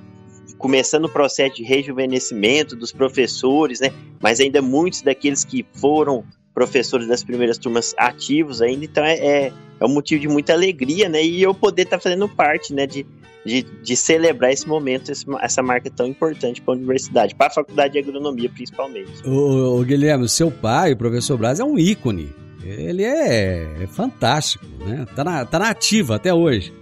começando 0.62 1.07
o 1.07 1.09
processo 1.09 1.57
de 1.57 1.64
rejuvenescimento 1.64 2.76
dos 2.76 2.92
professores, 2.92 3.81
né? 3.81 3.92
Mas 4.23 4.38
ainda 4.38 4.62
muitos 4.62 5.02
daqueles 5.02 5.45
que 5.45 5.66
foram 5.75 6.25
professores 6.54 7.09
das 7.09 7.25
primeiras 7.25 7.59
turmas 7.59 7.95
ativos 7.99 8.62
ainda, 8.62 8.85
então 8.85 9.04
é, 9.04 9.14
é, 9.16 9.52
é 9.81 9.85
um 9.85 9.88
motivo 9.88 10.21
de 10.21 10.28
muita 10.28 10.52
alegria, 10.52 11.09
né? 11.09 11.23
E 11.23 11.42
eu 11.42 11.52
poder 11.52 11.83
estar 11.83 11.97
tá 11.97 12.02
fazendo 12.02 12.28
parte, 12.28 12.73
né? 12.73 12.87
De, 12.87 13.04
de, 13.45 13.62
de 13.62 13.97
celebrar 13.97 14.52
esse 14.52 14.69
momento, 14.69 15.11
esse, 15.11 15.26
essa 15.40 15.62
marca 15.64 15.90
tão 15.90 16.07
importante 16.07 16.62
para 16.62 16.75
a 16.75 16.76
universidade, 16.76 17.35
para 17.35 17.49
a 17.49 17.50
faculdade 17.50 17.95
de 17.95 17.99
agronomia 17.99 18.49
principalmente. 18.49 19.26
O, 19.26 19.81
o 19.81 19.85
Guilherme, 19.85 20.28
seu 20.28 20.49
pai, 20.49 20.92
o 20.92 20.97
professor 20.97 21.37
Braz, 21.37 21.59
é 21.59 21.64
um 21.64 21.76
ícone. 21.76 22.31
Ele 22.64 23.02
é, 23.02 23.83
é 23.83 23.87
fantástico, 23.88 24.64
né? 24.87 25.04
Tá 25.16 25.25
na, 25.25 25.45
tá 25.45 25.59
na 25.59 25.71
ativa 25.71 26.14
até 26.14 26.33
hoje. 26.33 26.73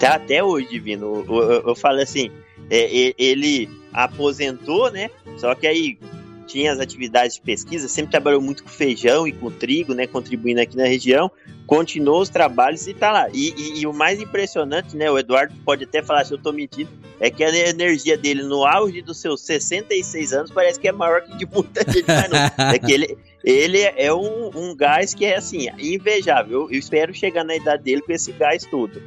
Tá 0.00 0.16
até 0.16 0.42
hoje, 0.42 0.68
Divino. 0.68 1.24
Eu, 1.28 1.36
eu, 1.36 1.62
eu 1.68 1.74
falo 1.76 2.00
assim, 2.00 2.32
é, 2.70 3.14
ele 3.18 3.68
aposentou, 3.92 4.90
né? 4.90 5.10
Só 5.38 5.54
que 5.54 5.66
aí 5.66 5.98
tinha 6.46 6.72
as 6.72 6.78
atividades 6.78 7.36
de 7.36 7.42
pesquisa, 7.42 7.88
sempre 7.88 8.12
trabalhou 8.12 8.40
muito 8.40 8.62
com 8.62 8.68
feijão 8.68 9.26
e 9.26 9.32
com 9.32 9.50
trigo, 9.50 9.94
né? 9.94 10.06
Contribuindo 10.06 10.60
aqui 10.60 10.76
na 10.76 10.86
região, 10.86 11.30
continuou 11.66 12.20
os 12.20 12.28
trabalhos 12.28 12.86
e 12.86 12.94
tá 12.94 13.10
lá. 13.10 13.28
E, 13.32 13.52
e, 13.56 13.80
e, 13.80 13.86
o 13.86 13.92
mais 13.92 14.20
impressionante, 14.20 14.96
né? 14.96 15.10
O 15.10 15.18
Eduardo 15.18 15.54
pode 15.64 15.84
até 15.84 16.02
falar 16.02 16.24
se 16.24 16.32
eu 16.32 16.38
tô 16.38 16.52
mentindo, 16.52 16.90
é 17.20 17.30
que 17.30 17.42
a 17.42 17.68
energia 17.68 18.16
dele 18.16 18.42
no 18.42 18.64
auge 18.64 19.02
dos 19.02 19.18
seus 19.20 19.40
66 19.42 20.32
anos 20.32 20.50
parece 20.50 20.78
que 20.78 20.88
é 20.88 20.92
maior 20.92 21.22
que 21.22 21.36
de 21.36 21.46
muita 21.46 21.80
gente 21.90 22.06
mais. 22.06 22.52
É 22.74 22.78
que 22.78 22.92
ele, 22.92 23.18
ele 23.44 23.80
é 23.80 24.12
um, 24.12 24.50
um 24.54 24.74
gás 24.74 25.14
que 25.14 25.24
é 25.24 25.36
assim, 25.36 25.68
invejável. 25.78 26.62
Eu, 26.62 26.70
eu 26.70 26.78
espero 26.78 27.12
chegar 27.14 27.44
na 27.44 27.56
idade 27.56 27.82
dele 27.82 28.02
com 28.02 28.12
esse 28.12 28.32
gás 28.32 28.64
todo. 28.64 29.00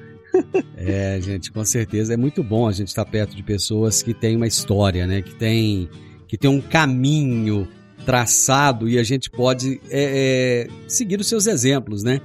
É, 0.78 1.20
gente, 1.22 1.52
com 1.52 1.64
certeza 1.66 2.14
é 2.14 2.18
muito 2.18 2.42
bom 2.42 2.68
a 2.68 2.72
gente 2.72 2.88
estar 2.88 3.06
perto 3.06 3.36
de 3.36 3.44
pessoas 3.44 4.02
que 4.02 4.14
têm 4.14 4.36
uma 4.38 4.48
história, 4.48 5.06
né? 5.06 5.22
Que 5.22 5.36
tem, 5.36 5.90
que 6.28 6.38
tem 6.38 6.50
um 6.50 6.62
caminho 6.62 7.68
traçado 8.06 8.88
e 8.88 8.98
a 8.98 9.04
gente 9.04 9.30
pode 9.30 9.80
é, 9.90 10.68
é, 10.68 10.68
seguir 10.88 11.20
os 11.20 11.28
seus 11.28 11.48
exemplos, 11.48 12.04
né? 12.04 12.22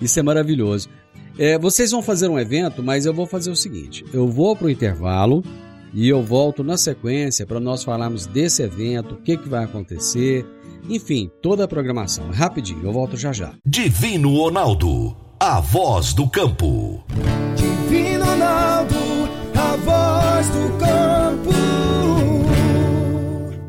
Isso 0.00 0.18
é 0.20 0.22
maravilhoso. 0.22 0.88
É, 1.38 1.58
vocês 1.58 1.90
vão 1.90 2.02
fazer 2.02 2.28
um 2.28 2.38
evento, 2.38 2.82
mas 2.82 3.06
eu 3.06 3.14
vou 3.14 3.26
fazer 3.26 3.50
o 3.50 3.56
seguinte: 3.56 4.04
eu 4.12 4.28
vou 4.28 4.54
para 4.54 4.66
o 4.66 4.70
intervalo 4.70 5.42
e 5.92 6.08
eu 6.08 6.22
volto 6.22 6.62
na 6.62 6.76
sequência 6.76 7.46
para 7.46 7.60
nós 7.60 7.82
falarmos 7.82 8.26
desse 8.26 8.62
evento, 8.62 9.14
o 9.14 9.22
que, 9.22 9.36
que 9.36 9.48
vai 9.48 9.64
acontecer, 9.64 10.46
enfim, 10.88 11.30
toda 11.40 11.64
a 11.64 11.68
programação. 11.68 12.30
Rapidinho, 12.30 12.84
eu 12.84 12.92
volto 12.92 13.16
já 13.16 13.32
já. 13.32 13.54
Divino 13.66 14.36
Ronaldo, 14.36 15.16
a 15.40 15.60
voz 15.60 16.12
do 16.12 16.28
campo. 16.28 17.04
Voz 20.34 20.48
do 20.48 20.78
campo. 20.78 21.50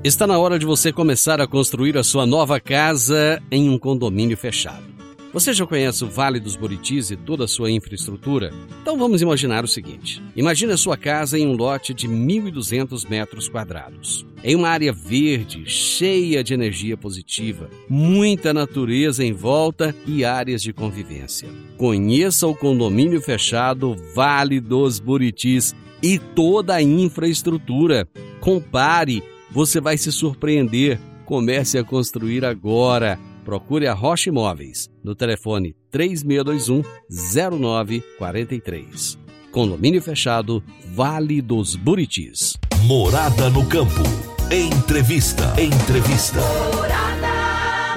Está 0.03 0.25
na 0.25 0.39
hora 0.39 0.57
de 0.57 0.65
você 0.65 0.91
começar 0.91 1.39
a 1.39 1.45
construir 1.45 1.95
a 1.95 2.03
sua 2.03 2.25
nova 2.25 2.59
casa 2.59 3.39
em 3.51 3.69
um 3.69 3.77
condomínio 3.77 4.35
fechado. 4.35 4.83
Você 5.31 5.53
já 5.53 5.67
conhece 5.67 6.03
o 6.03 6.09
Vale 6.09 6.39
dos 6.39 6.55
Buritis 6.55 7.11
e 7.11 7.15
toda 7.17 7.43
a 7.43 7.47
sua 7.47 7.69
infraestrutura? 7.69 8.51
Então 8.81 8.97
vamos 8.97 9.21
imaginar 9.21 9.63
o 9.63 9.67
seguinte: 9.67 10.23
imagine 10.35 10.73
a 10.73 10.77
sua 10.77 10.97
casa 10.97 11.37
em 11.37 11.45
um 11.45 11.55
lote 11.55 11.93
de 11.93 12.07
1.200 12.07 13.07
metros 13.07 13.47
quadrados, 13.47 14.25
em 14.43 14.55
uma 14.55 14.69
área 14.69 14.91
verde, 14.91 15.69
cheia 15.69 16.43
de 16.43 16.55
energia 16.55 16.97
positiva, 16.97 17.69
muita 17.87 18.55
natureza 18.55 19.23
em 19.23 19.33
volta 19.33 19.95
e 20.07 20.25
áreas 20.25 20.63
de 20.63 20.73
convivência. 20.73 21.47
Conheça 21.77 22.47
o 22.47 22.55
condomínio 22.55 23.21
fechado 23.21 23.95
Vale 24.15 24.59
dos 24.59 24.99
Buritis 24.99 25.75
e 26.05 26.19
toda 26.19 26.75
a 26.75 26.81
infraestrutura. 26.83 28.07
Compare 28.39 29.23
você 29.49 29.81
vai 29.81 29.97
se 29.97 30.11
surpreender. 30.11 30.99
Comece 31.25 31.79
a 31.79 31.83
construir 31.83 32.45
agora. 32.45 33.17
Procure 33.43 33.87
a 33.87 33.93
Rocha 33.93 34.29
Imóveis 34.29 34.87
no 35.03 35.15
telefone 35.15 35.75
3621 35.89 36.83
0943. 37.09 39.17
Condomínio 39.51 40.01
fechado, 40.01 40.63
Vale 40.93 41.41
dos 41.41 41.75
Buritis. 41.75 42.55
Morada 42.83 43.49
no 43.49 43.65
campo. 43.65 44.03
Entrevista. 44.51 45.59
Entrevista. 45.59 46.39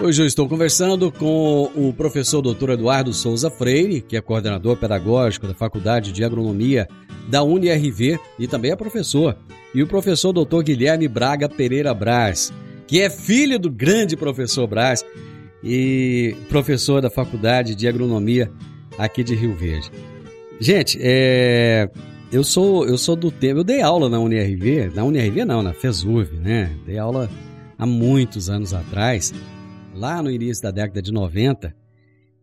Hoje 0.00 0.22
eu 0.22 0.26
estou 0.26 0.48
conversando 0.48 1.10
com 1.10 1.72
o 1.74 1.92
professor 1.92 2.40
Dr. 2.40 2.70
Eduardo 2.70 3.12
Souza 3.12 3.50
Freire, 3.50 4.00
que 4.00 4.16
é 4.16 4.20
coordenador 4.20 4.76
pedagógico 4.76 5.48
da 5.48 5.54
Faculdade 5.54 6.12
de 6.12 6.22
Agronomia 6.22 6.86
da 7.28 7.42
UniRV 7.42 8.16
e 8.38 8.46
também 8.46 8.70
é 8.70 8.76
professor 8.76 9.36
e 9.74 9.82
o 9.82 9.88
professor 9.88 10.32
Dr. 10.32 10.62
Guilherme 10.62 11.08
Braga 11.08 11.48
Pereira 11.48 11.92
Braz, 11.92 12.52
que 12.86 13.00
é 13.00 13.10
filho 13.10 13.58
do 13.58 13.68
grande 13.68 14.16
professor 14.16 14.68
Braz 14.68 15.04
e 15.64 16.36
professor 16.48 17.02
da 17.02 17.10
Faculdade 17.10 17.74
de 17.74 17.88
Agronomia 17.88 18.52
aqui 18.96 19.24
de 19.24 19.34
Rio 19.34 19.56
Verde. 19.56 19.90
Gente, 20.60 20.96
é, 21.02 21.90
eu 22.30 22.44
sou 22.44 22.86
eu 22.86 22.96
sou 22.96 23.16
do 23.16 23.32
tempo, 23.32 23.60
eu 23.60 23.64
dei 23.64 23.82
aula 23.82 24.08
na 24.08 24.20
UniRV, 24.20 24.92
na 24.94 25.02
UniRV 25.02 25.44
não, 25.44 25.60
na 25.60 25.72
FESURV, 25.72 26.38
né? 26.38 26.70
Dei 26.86 26.98
aula 26.98 27.28
há 27.76 27.84
muitos 27.84 28.48
anos 28.48 28.72
atrás, 28.72 29.34
lá 29.98 30.22
no 30.22 30.30
início 30.30 30.62
da 30.62 30.70
década 30.70 31.02
de 31.02 31.12
90, 31.12 31.74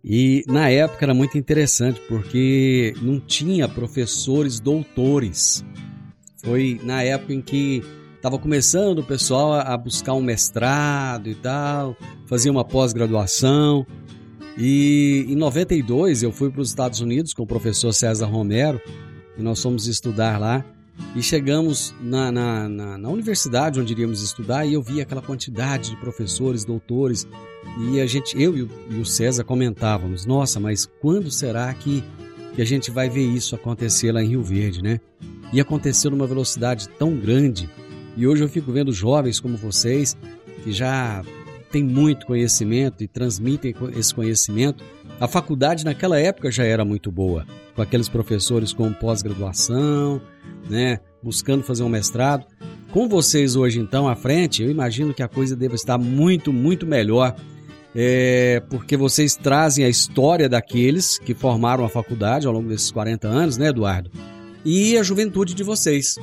e 0.04 0.44
na 0.48 0.70
época 0.70 1.04
era 1.04 1.14
muito 1.16 1.36
interessante 1.36 2.00
porque 2.08 2.94
não 3.02 3.20
tinha 3.20 3.68
professores 3.68 4.60
doutores. 4.60 5.66
Foi 6.44 6.80
na 6.84 7.02
época 7.02 7.34
em 7.34 7.42
que 7.42 7.82
estava 8.16 8.38
começando 8.38 9.00
o 9.00 9.04
pessoal 9.04 9.54
a 9.54 9.76
buscar 9.76 10.14
um 10.14 10.22
mestrado 10.22 11.28
e 11.28 11.34
tal, 11.34 11.98
fazia 12.28 12.52
uma 12.52 12.64
pós-graduação. 12.64 13.86
E 14.58 15.26
em 15.28 15.36
92 15.36 16.22
eu 16.22 16.32
fui 16.32 16.52
para 16.52 16.62
os 16.62 16.70
Estados 16.70 17.02
Unidos 17.02 17.34
com 17.34 17.42
o 17.42 17.48
professor 17.48 17.92
César 17.92 18.28
Romero 18.28 18.80
e 19.38 19.42
nós 19.42 19.62
fomos 19.62 19.88
estudar 19.88 20.40
lá. 20.40 20.64
E 21.16 21.22
chegamos 21.22 21.94
na, 22.02 22.32
na, 22.32 22.70
na, 22.70 22.98
na, 22.98 23.10
universidade 23.10 23.80
onde 23.80 23.94
iríamos 23.94 24.22
estudar 24.22 24.66
e 24.66 24.74
eu 24.74 24.82
vi 24.82 25.02
aquela 25.02 25.22
quantidade 25.22 25.92
de 25.92 25.98
professores, 25.98 26.66
doutores. 26.66 27.28
E 27.92 28.00
a 28.00 28.06
gente, 28.06 28.40
eu 28.42 28.58
e 28.58 28.64
o, 28.64 28.70
e 28.90 29.00
o 29.00 29.06
César 29.06 29.44
comentávamos: 29.44 30.26
nossa, 30.26 30.60
mas 30.60 30.86
quando 31.02 31.32
será 31.32 31.74
que, 31.74 32.04
que 32.54 32.62
a 32.62 32.66
gente 32.66 32.92
vai 32.92 33.10
ver 33.10 33.26
isso 33.26 33.56
acontecer 33.56 34.12
lá 34.12 34.24
em 34.24 34.30
Rio 34.30 34.44
Verde, 34.44 34.82
né? 34.82 35.00
e 35.56 35.62
aconteceu 35.62 36.12
numa 36.12 36.28
velocidade 36.28 36.90
tão 36.90 37.16
grande. 37.16 37.70
E 38.18 38.28
hoje 38.28 38.44
eu 38.44 38.50
fico 38.50 38.72
vendo 38.72 38.92
jovens 38.92 39.40
como 39.40 39.58
vocês 39.58 40.16
que 40.64 40.72
já 40.72 41.24
têm 41.72 41.84
muito 41.84 42.26
conhecimento 42.26 43.04
e 43.04 43.08
transmitem 43.08 43.74
esse 43.96 44.14
conhecimento. 44.14 44.84
A 45.20 45.28
faculdade 45.28 45.86
naquela 45.86 46.20
época 46.20 46.52
já 46.52 46.64
era 46.64 46.84
muito 46.84 47.12
boa, 47.12 47.46
com 47.76 47.82
aqueles 47.82 48.10
professores 48.10 48.74
com 48.74 48.92
pós-graduação, 48.92 50.22
né, 50.70 51.00
buscando 51.24 51.64
fazer 51.64 51.84
um 51.84 51.90
mestrado. 51.90 52.46
Com 52.92 53.08
vocês 53.08 53.56
hoje 53.56 53.80
então 53.80 54.08
à 54.08 54.16
frente, 54.16 54.64
eu 54.64 54.70
imagino 54.70 55.14
que 55.14 55.24
a 55.24 55.28
coisa 55.28 55.56
deva 55.56 55.76
estar 55.76 55.98
muito, 55.98 56.52
muito 56.52 56.86
melhor, 56.86 57.36
é, 57.96 58.62
porque 58.70 58.98
vocês 58.98 59.36
trazem 59.36 59.86
a 59.86 59.90
história 59.90 60.50
daqueles 60.50 61.18
que 61.18 61.34
formaram 61.34 61.86
a 61.86 61.90
faculdade 61.90 62.46
ao 62.46 62.54
longo 62.54 62.68
desses 62.68 62.92
40 62.92 63.28
anos, 63.28 63.58
né, 63.58 63.70
Eduardo? 63.70 64.12
e 64.66 64.98
a 64.98 65.04
juventude 65.04 65.54
de 65.54 65.64
vocês. 65.64 66.16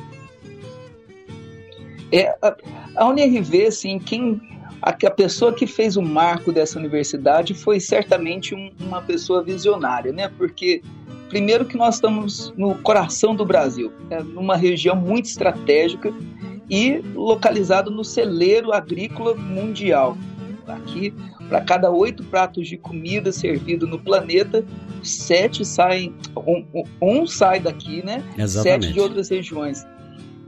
É, 2.11 2.35
a, 2.43 3.09
UNRV, 3.09 3.67
assim, 3.67 3.99
quem, 4.01 4.43
a, 4.83 4.91
a, 4.91 5.11
pessoa 5.11 5.53
que 5.53 5.67
fez 5.67 5.97
o 5.97 6.03
marco 6.03 6.53
dessa 6.53 6.79
universidade 6.79 7.55
foi 7.55 7.79
certamente 7.79 8.55
um, 8.55 8.71
uma 8.81 9.01
pessoa 9.01 9.43
visionária, 9.43 10.13
né? 10.13 10.29
Porque, 10.37 10.83
primeiro, 11.29 11.65
que 11.65 11.77
nós 11.77 11.95
estamos 11.95 12.53
no 12.57 12.75
coração 12.77 13.35
do 13.35 13.47
Brasil, 13.47 13.93
é, 14.11 14.21
numa 14.23 14.57
região 14.57 14.97
muito 14.97 15.27
estratégica 15.27 16.13
e 16.69 17.01
localizado 17.15 17.91
no 17.91 18.05
celeiro 18.05 18.73
agrícola 18.73 19.35
mundial. 19.37 20.19
Aqui, 20.67 21.13
para 21.49 21.61
cada 21.61 21.91
oito 21.91 22.25
pratos 22.25 22.67
de 22.67 22.77
comida 22.77 23.31
servido 23.31 23.87
no 23.87 23.99
planeta, 23.99 24.65
sete 25.03 25.65
saem, 25.65 26.15
um, 26.37 26.85
um 27.01 27.27
sai 27.27 27.61
daqui, 27.61 28.05
né? 28.05 28.25
Exatamente. 28.39 28.87
Sete 28.87 28.95
de 28.95 29.01
outras 29.01 29.29
regiões. 29.29 29.87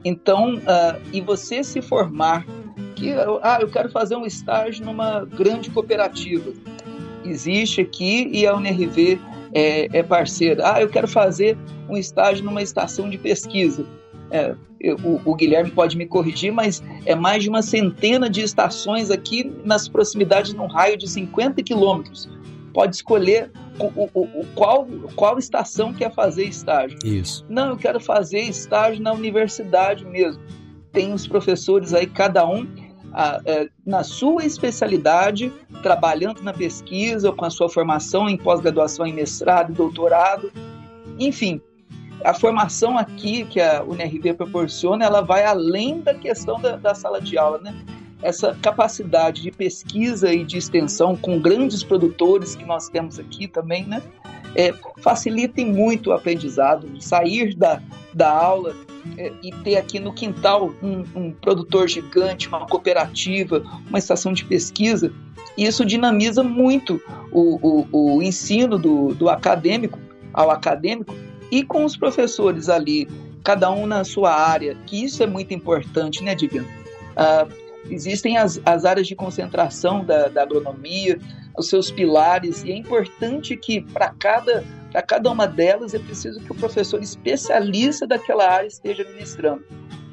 Então, 0.04 0.56
uh, 0.56 1.00
e 1.12 1.20
você 1.20 1.62
se 1.64 1.80
formar 1.80 2.46
que 2.94 3.12
ah, 3.42 3.58
eu 3.60 3.68
quero 3.68 3.90
fazer 3.90 4.16
um 4.16 4.26
estágio 4.26 4.84
numa 4.84 5.24
grande 5.24 5.70
cooperativa. 5.70 6.52
Existe 7.24 7.80
aqui 7.80 8.28
e 8.32 8.46
a 8.46 8.54
UNRV 8.54 9.18
é, 9.52 9.98
é 9.98 10.02
parceira. 10.02 10.74
Ah, 10.74 10.80
eu 10.80 10.88
quero 10.88 11.08
fazer 11.08 11.56
um 11.88 11.96
estágio 11.96 12.44
numa 12.44 12.62
estação 12.62 13.08
de 13.08 13.16
pesquisa. 13.16 13.86
É, 14.30 14.54
eu, 14.80 14.96
o, 14.96 15.20
o, 15.24 15.34
Guilherme 15.34 15.70
pode 15.70 15.96
me 15.96 16.06
corrigir, 16.06 16.52
mas 16.52 16.82
é 17.06 17.14
mais 17.14 17.42
de 17.42 17.48
uma 17.48 17.62
centena 17.62 18.28
de 18.28 18.42
estações 18.42 19.10
aqui 19.10 19.52
nas 19.64 19.88
proximidades, 19.88 20.52
num 20.52 20.66
raio 20.66 20.96
de 20.96 21.08
50 21.08 21.62
quilômetros. 21.62 22.28
Pode 22.72 22.96
escolher 22.96 23.50
o, 23.78 23.84
o, 23.84 24.40
o, 24.40 24.46
qual, 24.54 24.86
qual 25.14 25.38
estação 25.38 25.92
quer 25.92 26.12
fazer 26.12 26.44
estágio. 26.44 26.98
Isso. 27.04 27.46
Não, 27.48 27.70
eu 27.70 27.76
quero 27.76 28.00
fazer 28.00 28.40
estágio 28.40 29.02
na 29.02 29.12
universidade 29.12 30.04
mesmo. 30.04 30.42
Tem 30.94 31.12
os 31.12 31.26
professores 31.26 31.92
aí, 31.92 32.06
cada 32.06 32.46
um 32.46 32.66
a, 33.12 33.36
a, 33.36 33.40
é, 33.44 33.68
na 33.84 34.02
sua 34.02 34.46
especialidade, 34.46 35.52
trabalhando 35.82 36.42
na 36.42 36.54
pesquisa, 36.54 37.30
com 37.30 37.44
a 37.44 37.50
sua 37.50 37.68
formação 37.68 38.28
em 38.28 38.38
pós-graduação, 38.38 39.06
em 39.06 39.12
mestrado 39.12 39.74
doutorado. 39.74 40.50
Enfim, 41.18 41.60
a 42.24 42.32
formação 42.32 42.96
aqui 42.96 43.44
que 43.44 43.60
a 43.60 43.84
UNRV 43.84 44.32
proporciona, 44.34 45.04
ela 45.04 45.20
vai 45.20 45.44
além 45.44 46.00
da 46.00 46.14
questão 46.14 46.58
da, 46.58 46.76
da 46.76 46.94
sala 46.94 47.20
de 47.20 47.36
aula, 47.36 47.58
né? 47.58 47.74
essa 48.24 48.56
capacidade 48.62 49.42
de 49.42 49.50
pesquisa 49.50 50.32
e 50.32 50.44
de 50.44 50.56
extensão 50.56 51.14
com 51.14 51.38
grandes 51.38 51.84
produtores 51.84 52.54
que 52.54 52.64
nós 52.64 52.88
temos 52.88 53.18
aqui 53.18 53.46
também, 53.46 53.84
né? 53.84 54.02
É, 54.56 54.72
facilitem 55.02 55.66
muito 55.66 56.08
o 56.08 56.12
aprendizado, 56.12 56.88
sair 57.02 57.54
da, 57.54 57.82
da 58.14 58.30
aula 58.30 58.74
e 59.42 59.52
ter 59.62 59.76
aqui 59.76 60.00
no 60.00 60.12
quintal 60.12 60.74
um, 60.82 61.04
um, 61.14 61.32
produtor 61.32 61.88
gigante, 61.88 62.48
uma 62.48 62.66
cooperativa, 62.66 63.62
uma 63.88 63.98
estação 63.98 64.32
de 64.32 64.44
pesquisa. 64.44 65.12
Isso 65.56 65.84
dinamiza 65.84 66.42
muito 66.42 67.00
o, 67.30 67.86
o, 67.92 68.16
o 68.16 68.22
ensino 68.22 68.78
do, 68.78 69.14
do 69.14 69.28
acadêmico 69.28 69.98
ao 70.32 70.50
acadêmico 70.50 71.14
e 71.50 71.62
com 71.62 71.84
os 71.84 71.96
professores 71.96 72.68
ali, 72.68 73.06
cada 73.44 73.70
um 73.70 73.86
na 73.86 74.02
sua 74.02 74.34
área, 74.34 74.76
que 74.86 75.04
isso 75.04 75.22
é 75.22 75.26
muito 75.26 75.54
importante, 75.54 76.24
né, 76.24 76.34
Divino? 76.34 76.66
Uh, 77.12 77.64
Existem 77.90 78.36
as, 78.36 78.60
as 78.64 78.84
áreas 78.84 79.06
de 79.06 79.14
concentração 79.14 80.04
da, 80.04 80.28
da 80.28 80.42
agronomia, 80.42 81.18
os 81.56 81.68
seus 81.68 81.90
pilares, 81.90 82.64
e 82.64 82.72
é 82.72 82.76
importante 82.76 83.56
que 83.56 83.80
para 83.80 84.10
cada, 84.10 84.64
cada 85.02 85.30
uma 85.30 85.46
delas 85.46 85.94
é 85.94 85.98
preciso 85.98 86.40
que 86.40 86.52
o 86.52 86.54
professor 86.54 87.02
especialista 87.02 88.06
daquela 88.06 88.48
área 88.48 88.66
esteja 88.66 89.04
ministrando. 89.04 89.64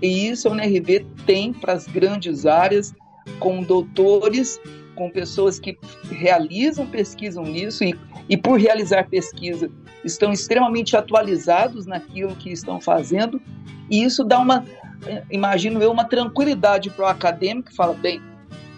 E 0.01 0.27
isso 0.29 0.47
a 0.47 0.51
UNRV 0.51 1.05
tem 1.25 1.53
para 1.53 1.73
as 1.73 1.87
grandes 1.87 2.45
áreas, 2.45 2.93
com 3.39 3.61
doutores, 3.61 4.59
com 4.95 5.09
pessoas 5.09 5.59
que 5.59 5.77
realizam, 6.09 6.87
pesquisam 6.87 7.43
nisso 7.43 7.83
e, 7.83 7.95
e 8.27 8.35
por 8.35 8.59
realizar 8.59 9.07
pesquisa 9.07 9.69
estão 10.03 10.31
extremamente 10.31 10.97
atualizados 10.97 11.85
naquilo 11.85 12.35
que 12.35 12.51
estão 12.51 12.81
fazendo, 12.81 13.39
e 13.89 14.03
isso 14.03 14.23
dá 14.23 14.39
uma 14.39 14.65
imagino 15.29 15.81
eu, 15.81 15.91
uma 15.91 16.05
tranquilidade 16.05 16.89
para 16.89 17.05
o 17.05 17.07
acadêmico 17.07 17.69
que 17.69 17.75
fala, 17.75 17.93
bem, 17.93 18.21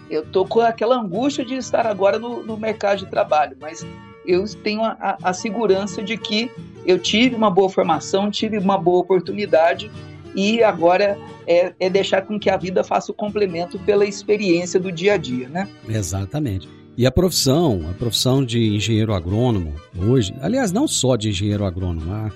eu 0.08 0.22
estou 0.22 0.46
com 0.46 0.60
aquela 0.60 0.96
angústia 0.96 1.44
de 1.44 1.54
estar 1.54 1.86
agora 1.86 2.18
no, 2.18 2.42
no 2.42 2.56
mercado 2.56 3.00
de 3.00 3.06
trabalho, 3.06 3.56
mas 3.60 3.86
eu 4.26 4.44
tenho 4.62 4.82
a, 4.82 5.16
a, 5.22 5.32
segurança 5.32 6.02
de 6.02 6.16
que 6.16 6.50
eu 6.86 6.98
tive 6.98 7.34
uma 7.34 7.50
boa 7.50 7.68
formação, 7.68 8.30
tive 8.30 8.58
uma 8.58 8.78
boa 8.78 9.00
oportunidade 9.00 9.90
e 10.34 10.62
agora 10.62 11.18
é, 11.46 11.72
é, 11.78 11.90
deixar 11.90 12.22
com 12.22 12.38
que 12.38 12.50
a 12.50 12.56
vida 12.56 12.82
faça 12.82 13.12
o 13.12 13.14
complemento 13.14 13.78
pela 13.80 14.04
experiência 14.04 14.80
do 14.80 14.90
dia 14.90 15.14
a 15.14 15.16
dia, 15.16 15.48
né? 15.48 15.68
Exatamente. 15.88 16.68
E 16.96 17.06
a 17.06 17.10
profissão, 17.10 17.88
a 17.90 17.94
profissão 17.94 18.44
de 18.44 18.74
engenheiro 18.74 19.14
agrônomo, 19.14 19.74
hoje, 19.96 20.34
aliás, 20.40 20.70
não 20.70 20.86
só 20.86 21.16
de 21.16 21.28
engenheiro 21.28 21.64
agrônomo, 21.64 22.30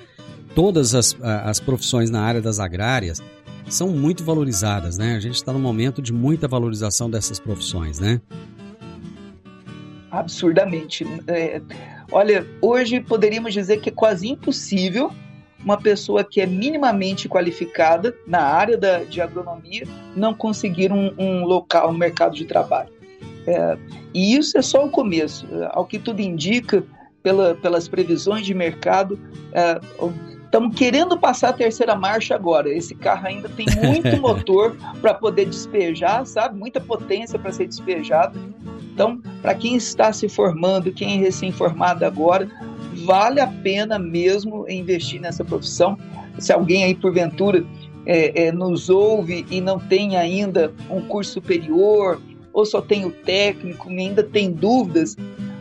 todas 0.55 0.94
as, 0.94 1.16
as 1.22 1.61
profissões 1.61 2.11
na 2.11 2.20
área 2.20 2.42
das 2.42 2.59
agrárias 2.59 3.22
são 3.68 3.88
muito 3.88 4.24
valorizadas, 4.24 4.98
né? 4.98 5.14
A 5.14 5.20
gente 5.20 5.37
está 5.37 5.53
num 5.53 5.61
momento 5.61 6.03
de 6.03 6.12
muita 6.12 6.48
valorização 6.48 7.09
dessas 7.09 7.38
profissões, 7.38 7.98
né? 7.98 8.20
Absurdamente. 10.11 11.07
É, 11.27 11.61
olha, 12.11 12.47
hoje 12.62 13.01
poderíamos 13.01 13.53
dizer 13.53 13.81
que 13.81 13.88
é 13.88 13.92
quase 13.92 14.29
impossível 14.29 15.12
uma 15.62 15.77
pessoa 15.77 16.25
que 16.25 16.40
é 16.40 16.47
minimamente 16.47 17.29
qualificada 17.29 18.14
na 18.27 18.40
área 18.40 18.77
da, 18.77 19.05
de 19.05 19.21
agronomia 19.21 19.87
não 20.14 20.33
conseguir 20.33 20.92
um, 20.92 21.12
um 21.18 21.44
local, 21.44 21.90
um 21.90 21.97
mercado 21.97 22.35
de 22.35 22.44
trabalho. 22.44 22.90
É, 23.47 23.77
e 24.14 24.37
isso 24.37 24.57
é 24.57 24.62
só 24.62 24.85
o 24.85 24.90
começo. 24.90 25.47
Ao 25.71 25.85
que 25.85 25.99
tudo 25.99 26.21
indica, 26.21 26.85
pela, 27.23 27.55
pelas 27.55 27.88
previsões 27.88 28.47
de 28.47 28.55
mercado, 28.55 29.18
estamos 30.44 30.75
é, 30.75 30.79
querendo 30.79 31.18
passar 31.18 31.51
a 31.51 31.53
terceira 31.53 31.94
marcha 31.94 32.35
agora. 32.35 32.68
Esse 32.73 32.94
carro 32.94 33.27
ainda 33.27 33.49
tem 33.49 33.66
muito 33.83 34.16
motor 34.21 34.77
para 35.01 35.14
poder 35.14 35.47
despejar, 35.47 36.25
sabe? 36.27 36.59
Muita 36.59 36.81
potência 36.81 37.38
para 37.38 37.53
ser 37.53 37.66
despejado. 37.66 38.38
Então, 38.98 39.22
para 39.40 39.54
quem 39.54 39.76
está 39.76 40.12
se 40.12 40.28
formando, 40.28 40.90
quem 40.90 41.18
é 41.18 41.20
recém-formado 41.20 42.04
agora, 42.04 42.48
vale 43.06 43.40
a 43.40 43.46
pena 43.46 43.96
mesmo 43.96 44.68
investir 44.68 45.20
nessa 45.20 45.44
profissão. 45.44 45.96
Se 46.37 46.52
alguém 46.52 46.82
aí, 46.82 46.96
porventura, 46.96 47.64
é, 48.04 48.46
é, 48.46 48.50
nos 48.50 48.90
ouve 48.90 49.46
e 49.52 49.61
não 49.61 49.78
tem 49.78 50.16
ainda 50.16 50.74
um 50.90 51.00
curso 51.00 51.34
superior, 51.34 52.20
ou 52.52 52.66
só 52.66 52.80
tem 52.80 53.04
o 53.04 53.12
técnico 53.12 53.88
e 53.88 54.00
ainda 54.00 54.24
tem 54.24 54.50
dúvidas, 54.50 55.16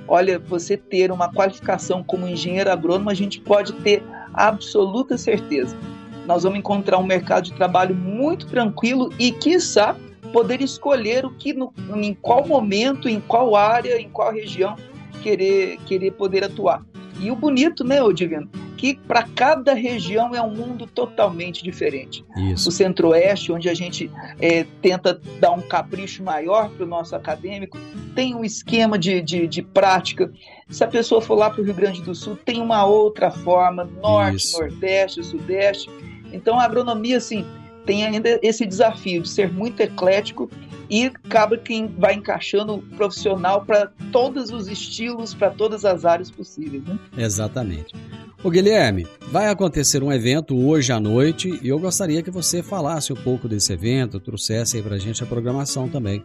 olha, 0.07 0.39
você 0.39 0.75
ter 0.75 1.11
uma 1.11 1.31
qualificação 1.31 2.03
como 2.03 2.27
engenheiro 2.27 2.71
agrônomo, 2.71 3.11
a 3.11 3.13
gente 3.13 3.39
pode 3.39 3.71
ter 3.73 4.01
absoluta 4.33 5.15
certeza. 5.15 5.77
Nós 6.25 6.41
vamos 6.41 6.57
encontrar 6.57 6.97
um 6.97 7.05
mercado 7.05 7.43
de 7.43 7.53
trabalho 7.53 7.93
muito 7.93 8.47
tranquilo 8.47 9.13
e, 9.19 9.31
quiçá, 9.31 9.95
poder 10.31 10.61
escolher 10.61 11.25
o 11.25 11.31
que, 11.31 11.53
no, 11.53 11.73
em 11.95 12.13
qual 12.13 12.47
momento, 12.47 13.07
em 13.07 13.19
qual 13.19 13.55
área, 13.55 13.99
em 13.99 14.09
qual 14.09 14.31
região 14.31 14.75
querer, 15.21 15.77
querer 15.85 16.11
poder 16.11 16.43
atuar. 16.43 16.83
E 17.19 17.31
o 17.31 17.35
bonito, 17.35 17.83
né, 17.83 18.01
ô 18.01 18.11
Divino, 18.13 18.47
que 18.77 18.95
para 18.95 19.23
cada 19.23 19.73
região 19.73 20.35
é 20.35 20.41
um 20.41 20.53
mundo 20.53 20.85
totalmente 20.85 21.63
diferente. 21.63 22.23
Isso. 22.51 22.69
O 22.69 22.71
Centro-Oeste, 22.71 23.51
onde 23.51 23.67
a 23.67 23.73
gente 23.73 24.09
é, 24.39 24.65
tenta 24.81 25.19
dar 25.39 25.51
um 25.51 25.61
capricho 25.61 26.23
maior 26.23 26.69
para 26.69 26.85
o 26.85 26.87
nosso 26.87 27.15
acadêmico, 27.15 27.77
tem 28.13 28.35
um 28.35 28.45
esquema 28.45 28.97
de, 28.97 29.19
de, 29.21 29.47
de, 29.47 29.61
prática. 29.63 30.31
Se 30.69 30.83
a 30.83 30.87
pessoa 30.87 31.19
for 31.19 31.35
lá 31.35 31.49
para 31.49 31.61
o 31.61 31.65
Rio 31.65 31.73
Grande 31.73 32.03
do 32.03 32.13
Sul, 32.13 32.37
tem 32.45 32.61
uma 32.61 32.85
outra 32.85 33.31
forma, 33.31 33.83
Norte, 33.83 34.37
Isso. 34.37 34.59
Nordeste, 34.59 35.23
Sudeste. 35.23 35.89
Então 36.31 36.59
a 36.59 36.63
agronomia, 36.63 37.17
assim, 37.17 37.45
tem 37.87 38.05
ainda 38.05 38.37
esse 38.43 38.65
desafio 38.65 39.21
de 39.23 39.29
ser 39.29 39.51
muito 39.51 39.79
eclético 39.79 40.51
e 40.89 41.05
acaba 41.05 41.57
que 41.57 41.87
vai 41.97 42.13
encaixando 42.13 42.75
o 42.75 42.81
profissional 42.81 43.65
para 43.65 43.91
todos 44.11 44.51
os 44.51 44.67
estilos, 44.67 45.33
para 45.33 45.49
todas 45.49 45.83
as 45.85 46.05
áreas 46.05 46.29
possíveis. 46.29 46.83
Né? 46.83 46.99
Exatamente. 47.17 47.95
O 48.43 48.51
Guilherme, 48.51 49.07
vai 49.31 49.47
acontecer 49.47 50.03
um 50.03 50.11
evento 50.11 50.55
hoje 50.55 50.91
à 50.91 50.99
noite 50.99 51.59
e 51.61 51.69
eu 51.69 51.79
gostaria 51.79 52.21
que 52.21 52.29
você 52.29 52.61
falasse 52.61 53.11
um 53.11 53.15
pouco 53.15 53.47
desse 53.47 53.73
evento, 53.73 54.19
trouxesse 54.19 54.77
aí 54.77 54.83
para 54.83 54.95
a 54.95 54.99
gente 54.99 55.23
a 55.23 55.25
programação 55.25 55.89
também. 55.89 56.23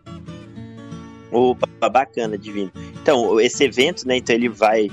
Opa, 1.31 1.88
bacana, 1.88 2.37
Divino. 2.37 2.70
Então, 3.01 3.40
esse 3.40 3.64
evento, 3.64 4.07
né, 4.07 4.18
então 4.18 4.35
ele 4.35 4.51
vai 4.51 4.90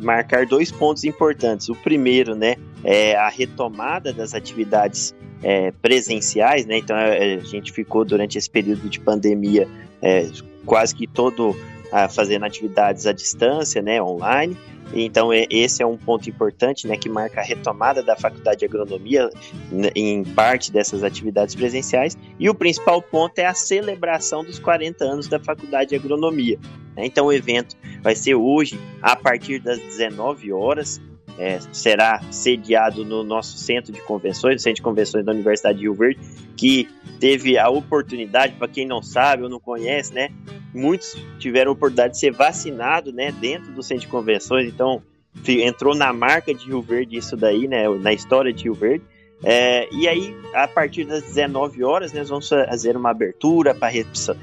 marcar 0.00 0.46
dois 0.46 0.72
pontos 0.72 1.04
importantes. 1.04 1.68
O 1.68 1.74
primeiro, 1.74 2.34
né, 2.34 2.56
é 2.82 3.14
a 3.14 3.28
retomada 3.28 4.12
das 4.12 4.34
atividades 4.34 5.14
é, 5.42 5.70
presenciais, 5.70 6.66
né, 6.66 6.78
então 6.78 6.96
é, 6.96 7.34
a, 7.34 7.40
gente 7.40 7.72
ficou 7.72 8.04
durante 8.04 8.38
esse 8.38 8.48
período 8.48 8.88
de 8.88 9.00
pandemia 9.00 9.68
é, 10.02 10.28
quase 10.64 10.94
que 10.94 11.06
todo 11.06 11.56
a, 11.92 12.08
fazendo 12.08 12.44
atividades 12.44 13.06
à 13.06 13.12
distância, 13.12 13.82
né, 13.82 14.02
online, 14.02 14.56
então, 14.94 15.32
é, 15.32 15.46
esse 15.50 15.82
é 15.82 15.86
um 15.86 15.96
ponto 15.96 16.28
importante, 16.28 16.86
né, 16.86 16.96
que 16.96 17.08
marca 17.08 17.40
a 17.40 17.44
retomada 17.44 18.02
da 18.02 18.16
Faculdade 18.16 18.60
de 18.60 18.64
Agronomia 18.64 19.28
né, 19.70 19.90
em 19.94 20.22
parte 20.22 20.70
dessas 20.70 21.02
atividades 21.02 21.54
presenciais. 21.54 22.16
E 22.38 22.48
o 22.48 22.54
principal 22.54 23.02
ponto 23.02 23.38
é 23.38 23.46
a 23.46 23.54
celebração 23.54 24.44
dos 24.44 24.58
40 24.58 25.04
anos 25.04 25.28
da 25.28 25.40
Faculdade 25.40 25.90
de 25.90 25.96
Agronomia. 25.96 26.58
Né? 26.96 27.06
Então, 27.06 27.26
o 27.26 27.32
evento 27.32 27.76
vai 28.02 28.14
ser 28.14 28.34
hoje, 28.34 28.78
a 29.02 29.16
partir 29.16 29.58
das 29.58 29.78
19 29.78 30.52
horas. 30.52 31.00
É, 31.38 31.60
será 31.72 32.20
sediado 32.30 33.04
no 33.04 33.22
nosso 33.22 33.58
centro 33.58 33.92
de 33.92 34.00
convenções, 34.00 34.54
no 34.54 34.60
centro 34.60 34.76
de 34.76 34.82
convenções 34.82 35.24
da 35.24 35.32
Universidade 35.32 35.78
de 35.78 35.84
Rio 35.84 35.94
Verde, 35.94 36.18
que 36.56 36.88
teve 37.20 37.58
a 37.58 37.68
oportunidade, 37.68 38.54
para 38.54 38.68
quem 38.68 38.86
não 38.86 39.02
sabe 39.02 39.42
ou 39.42 39.48
não 39.48 39.60
conhece, 39.60 40.14
né, 40.14 40.30
muitos 40.74 41.14
tiveram 41.38 41.70
a 41.70 41.74
oportunidade 41.74 42.14
de 42.14 42.20
ser 42.20 42.32
vacinado, 42.32 43.12
né, 43.12 43.32
dentro 43.32 43.70
do 43.72 43.82
centro 43.82 44.02
de 44.02 44.08
convenções, 44.08 44.66
então 44.66 45.02
entrou 45.46 45.94
na 45.94 46.12
marca 46.12 46.54
de 46.54 46.66
Rio 46.66 46.80
Verde 46.80 47.16
isso 47.16 47.36
daí, 47.36 47.68
né, 47.68 47.88
na 47.88 48.12
história 48.12 48.52
de 48.52 48.64
Rio 48.64 48.74
Verde. 48.74 49.04
É, 49.44 49.86
e 49.92 50.08
aí, 50.08 50.34
a 50.54 50.66
partir 50.66 51.04
das 51.04 51.22
19 51.22 51.84
horas, 51.84 52.12
né, 52.12 52.20
nós 52.20 52.30
vamos 52.30 52.48
fazer 52.48 52.96
uma 52.96 53.10
abertura 53.10 53.74
para 53.74 53.88
recepção 53.88 54.34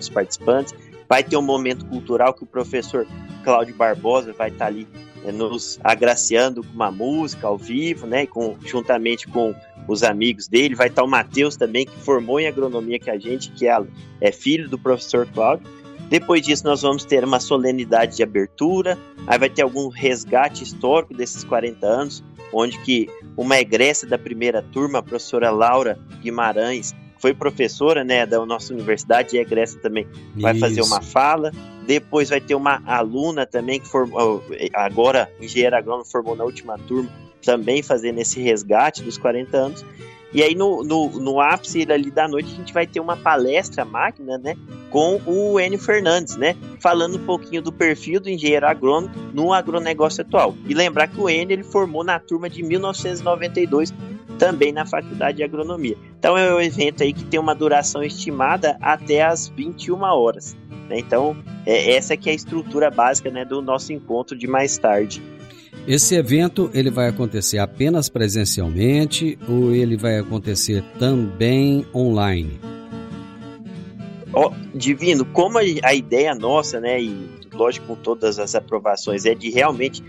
dos 0.00 0.08
participantes. 0.08 0.74
Vai 1.08 1.22
ter 1.22 1.36
um 1.36 1.42
momento 1.42 1.84
cultural 1.86 2.32
que 2.32 2.44
o 2.44 2.46
professor 2.46 3.06
Cláudio 3.44 3.74
Barbosa 3.74 4.32
vai 4.32 4.48
estar 4.50 4.66
ali 4.66 4.86
é, 5.15 5.15
nos 5.32 5.78
agraciando 5.82 6.62
com 6.62 6.72
uma 6.72 6.90
música 6.90 7.46
ao 7.46 7.58
vivo, 7.58 8.06
né, 8.06 8.26
com, 8.26 8.56
juntamente 8.64 9.26
com 9.26 9.54
os 9.88 10.02
amigos 10.02 10.48
dele. 10.48 10.74
Vai 10.74 10.88
estar 10.88 11.02
o 11.02 11.08
Matheus 11.08 11.56
também, 11.56 11.86
que 11.86 11.96
formou 11.98 12.40
em 12.40 12.46
agronomia 12.46 12.98
que 12.98 13.10
a 13.10 13.18
gente, 13.18 13.50
que 13.50 13.68
é, 13.68 13.78
é 14.20 14.32
filho 14.32 14.68
do 14.68 14.78
professor 14.78 15.26
Cláudio. 15.26 15.66
Depois 16.08 16.42
disso, 16.42 16.64
nós 16.64 16.82
vamos 16.82 17.04
ter 17.04 17.24
uma 17.24 17.40
solenidade 17.40 18.16
de 18.16 18.22
abertura, 18.22 18.96
aí 19.26 19.38
vai 19.38 19.50
ter 19.50 19.62
algum 19.62 19.88
resgate 19.88 20.62
histórico 20.62 21.12
desses 21.12 21.42
40 21.42 21.84
anos, 21.84 22.24
onde 22.52 22.78
que 22.82 23.08
uma 23.36 23.58
egressa 23.58 24.06
da 24.06 24.16
primeira 24.16 24.62
turma, 24.62 25.00
a 25.00 25.02
professora 25.02 25.50
Laura 25.50 25.98
Guimarães, 26.22 26.94
foi 27.18 27.34
professora 27.34 28.04
né, 28.04 28.26
da 28.26 28.44
nossa 28.44 28.72
universidade 28.72 29.36
e 29.36 29.38
egressa 29.38 29.78
também, 29.78 30.06
vai 30.34 30.52
Isso. 30.52 30.60
fazer 30.60 30.82
uma 30.82 31.00
fala. 31.00 31.52
Depois 31.86 32.28
vai 32.28 32.40
ter 32.40 32.54
uma 32.54 32.82
aluna 32.84 33.46
também 33.46 33.78
que 33.78 33.86
formou, 33.86 34.42
agora 34.74 35.30
engenheira 35.40 35.78
agrônoma, 35.78 36.04
formou 36.04 36.34
na 36.34 36.44
última 36.44 36.76
turma, 36.78 37.08
também 37.42 37.82
fazendo 37.82 38.18
esse 38.18 38.40
resgate 38.40 39.02
dos 39.02 39.16
40 39.16 39.56
anos. 39.56 39.84
E 40.36 40.42
aí 40.42 40.54
no, 40.54 40.84
no, 40.84 41.08
no 41.18 41.40
ápice 41.40 41.90
ali 41.90 42.10
da 42.10 42.28
noite 42.28 42.52
a 42.52 42.56
gente 42.56 42.70
vai 42.70 42.86
ter 42.86 43.00
uma 43.00 43.16
palestra 43.16 43.86
máquina, 43.86 44.36
né, 44.36 44.54
com 44.90 45.18
o 45.24 45.58
Enio 45.58 45.78
Fernandes, 45.78 46.36
né, 46.36 46.54
falando 46.78 47.16
um 47.16 47.24
pouquinho 47.24 47.62
do 47.62 47.72
perfil 47.72 48.20
do 48.20 48.28
engenheiro 48.28 48.66
agrônomo 48.66 49.10
no 49.32 49.50
agronegócio 49.54 50.20
atual. 50.20 50.54
E 50.68 50.74
lembrar 50.74 51.08
que 51.08 51.18
o 51.18 51.30
Enio 51.30 51.54
ele 51.54 51.62
formou 51.62 52.04
na 52.04 52.18
turma 52.18 52.50
de 52.50 52.62
1992 52.62 53.94
também 54.38 54.72
na 54.72 54.84
Faculdade 54.84 55.38
de 55.38 55.42
Agronomia. 55.42 55.96
Então 56.18 56.36
é 56.36 56.54
um 56.54 56.60
evento 56.60 57.02
aí 57.02 57.14
que 57.14 57.24
tem 57.24 57.40
uma 57.40 57.54
duração 57.54 58.02
estimada 58.02 58.76
até 58.82 59.22
as 59.22 59.48
21 59.48 60.02
horas. 60.02 60.54
Né? 60.86 60.98
Então 60.98 61.34
é, 61.64 61.94
essa 61.94 62.14
que 62.14 62.28
é 62.28 62.32
a 62.32 62.36
estrutura 62.36 62.90
básica 62.90 63.30
né, 63.30 63.42
do 63.42 63.62
nosso 63.62 63.90
encontro 63.90 64.36
de 64.36 64.46
mais 64.46 64.76
tarde. 64.76 65.22
Esse 65.86 66.16
evento 66.16 66.70
ele 66.74 66.90
vai 66.90 67.08
acontecer 67.08 67.58
apenas 67.58 68.08
presencialmente 68.08 69.38
ou 69.48 69.72
ele 69.72 69.96
vai 69.96 70.18
acontecer 70.18 70.82
também 70.98 71.86
online? 71.94 72.58
Oh, 74.32 74.50
divino, 74.74 75.24
como 75.24 75.58
a 75.58 75.94
ideia 75.94 76.34
nossa, 76.34 76.80
né, 76.80 77.00
e 77.00 77.36
lógico 77.52 77.86
com 77.86 77.96
todas 77.96 78.38
as 78.38 78.54
aprovações, 78.54 79.24
é 79.24 79.34
de 79.34 79.50
realmente 79.50 80.02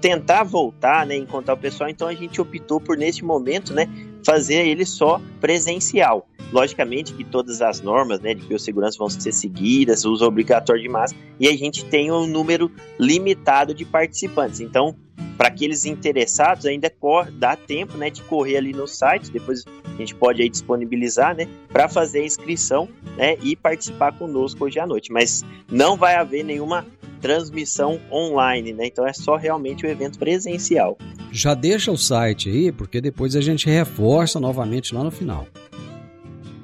tentar 0.00 0.44
voltar, 0.44 1.04
né, 1.06 1.16
encontrar 1.16 1.54
o 1.54 1.56
pessoal, 1.56 1.90
então 1.90 2.06
a 2.06 2.14
gente 2.14 2.40
optou 2.40 2.80
por 2.80 2.96
neste 2.96 3.24
momento, 3.24 3.74
né, 3.74 3.88
fazer 4.24 4.66
ele 4.66 4.84
só 4.84 5.20
presencial. 5.40 6.28
Logicamente 6.52 7.12
que 7.12 7.24
todas 7.24 7.60
as 7.60 7.80
normas 7.80 8.20
né, 8.20 8.34
de 8.34 8.44
biossegurança 8.46 8.96
vão 8.98 9.08
ser 9.08 9.32
seguidas, 9.32 10.04
uso 10.04 10.24
obrigatório 10.24 10.82
de 10.82 10.88
máscara, 10.88 11.22
e 11.38 11.46
a 11.48 11.56
gente 11.56 11.84
tem 11.84 12.10
um 12.10 12.26
número 12.26 12.70
limitado 12.98 13.74
de 13.74 13.84
participantes. 13.84 14.60
Então, 14.60 14.96
para 15.36 15.48
aqueles 15.48 15.84
interessados, 15.84 16.66
ainda 16.66 16.92
dá 17.34 17.54
tempo 17.54 17.96
né, 17.96 18.10
de 18.10 18.22
correr 18.22 18.56
ali 18.56 18.72
no 18.72 18.88
site, 18.88 19.30
depois 19.30 19.64
a 19.84 19.96
gente 19.96 20.14
pode 20.14 20.42
aí 20.42 20.48
disponibilizar, 20.48 21.36
né, 21.36 21.48
para 21.68 21.88
fazer 21.88 22.20
a 22.20 22.26
inscrição 22.26 22.88
né, 23.16 23.36
e 23.42 23.54
participar 23.54 24.12
conosco 24.18 24.64
hoje 24.64 24.80
à 24.80 24.86
noite. 24.86 25.12
Mas 25.12 25.44
não 25.70 25.96
vai 25.96 26.16
haver 26.16 26.44
nenhuma 26.44 26.84
transmissão 27.20 28.00
online, 28.10 28.72
né? 28.72 28.86
Então 28.86 29.06
é 29.06 29.12
só 29.12 29.36
realmente 29.36 29.84
o 29.84 29.88
evento 29.88 30.18
presencial. 30.18 30.96
Já 31.32 31.52
deixa 31.54 31.90
o 31.90 31.96
site 31.96 32.48
aí, 32.48 32.72
porque 32.72 33.00
depois 33.00 33.36
a 33.36 33.40
gente 33.40 33.68
reforça 33.68 34.40
novamente 34.40 34.94
lá 34.94 35.04
no 35.04 35.10
final. 35.10 35.46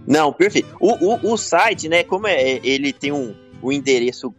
Não, 0.06 0.32
perfeito. 0.32 0.68
O, 0.80 0.92
o, 0.92 1.32
o 1.32 1.36
site, 1.36 1.88
né, 1.88 2.04
como 2.04 2.26
é, 2.26 2.60
ele 2.62 2.92
tem 2.92 3.12
um, 3.12 3.34
um 3.62 3.72
endereço 3.72 4.34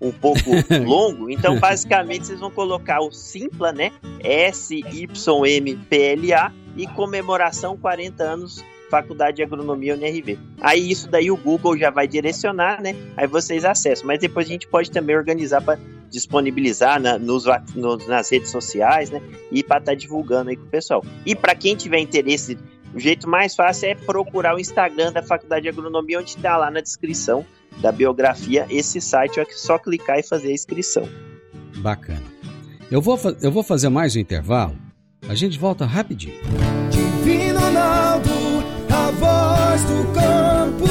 um 0.00 0.10
pouco 0.10 0.40
longo, 0.84 1.28
então 1.30 1.58
basicamente 1.60 2.26
vocês 2.26 2.40
vão 2.40 2.50
colocar 2.50 3.00
o 3.00 3.12
Simpla, 3.12 3.70
né, 3.72 3.92
S-Y-M-P-L-A 4.20 5.10
e 6.76 6.86
comemoração 6.86 7.76
40 7.76 8.22
anos 8.22 8.64
Faculdade 8.90 9.36
de 9.36 9.42
Agronomia 9.44 9.94
UNRV. 9.94 10.36
Aí 10.60 10.90
isso 10.90 11.08
daí 11.08 11.30
o 11.30 11.36
Google 11.36 11.78
já 11.78 11.90
vai 11.90 12.08
direcionar, 12.08 12.82
né? 12.82 12.96
Aí 13.16 13.26
vocês 13.26 13.64
acessam. 13.64 14.06
Mas 14.06 14.18
depois 14.18 14.46
a 14.46 14.50
gente 14.50 14.66
pode 14.66 14.90
também 14.90 15.16
organizar 15.16 15.62
para 15.62 15.78
disponibilizar 16.10 17.00
na, 17.00 17.16
nos, 17.16 17.44
nos, 17.74 18.06
nas 18.08 18.30
redes 18.30 18.50
sociais, 18.50 19.08
né? 19.10 19.22
E 19.52 19.62
para 19.62 19.78
estar 19.78 19.92
tá 19.92 19.96
divulgando 19.96 20.50
aí 20.50 20.56
com 20.56 20.64
o 20.64 20.68
pessoal. 20.68 21.04
E 21.24 21.36
para 21.36 21.54
quem 21.54 21.76
tiver 21.76 22.00
interesse, 22.00 22.58
o 22.94 22.98
jeito 22.98 23.28
mais 23.28 23.54
fácil 23.54 23.88
é 23.90 23.94
procurar 23.94 24.54
o 24.54 24.58
Instagram 24.58 25.12
da 25.12 25.22
Faculdade 25.22 25.62
de 25.62 25.68
Agronomia, 25.68 26.18
onde 26.18 26.30
está 26.30 26.56
lá 26.56 26.70
na 26.70 26.80
descrição 26.80 27.44
da 27.78 27.92
biografia 27.92 28.66
esse 28.68 29.00
site. 29.00 29.40
É 29.40 29.44
só 29.50 29.78
clicar 29.78 30.18
e 30.18 30.22
fazer 30.22 30.48
a 30.48 30.52
inscrição. 30.52 31.08
Bacana. 31.76 32.22
Eu 32.90 33.00
vou, 33.00 33.18
eu 33.40 33.52
vou 33.52 33.62
fazer 33.62 33.88
mais 33.88 34.16
um 34.16 34.18
intervalo. 34.18 34.76
A 35.28 35.34
gente 35.34 35.58
volta 35.58 35.86
rapidinho. 35.86 36.34
Divino 36.90 37.60
Ronaldo 37.60 38.40
a 38.90 39.10
voz 39.12 39.84
do 39.84 40.12
campo. 40.12 40.86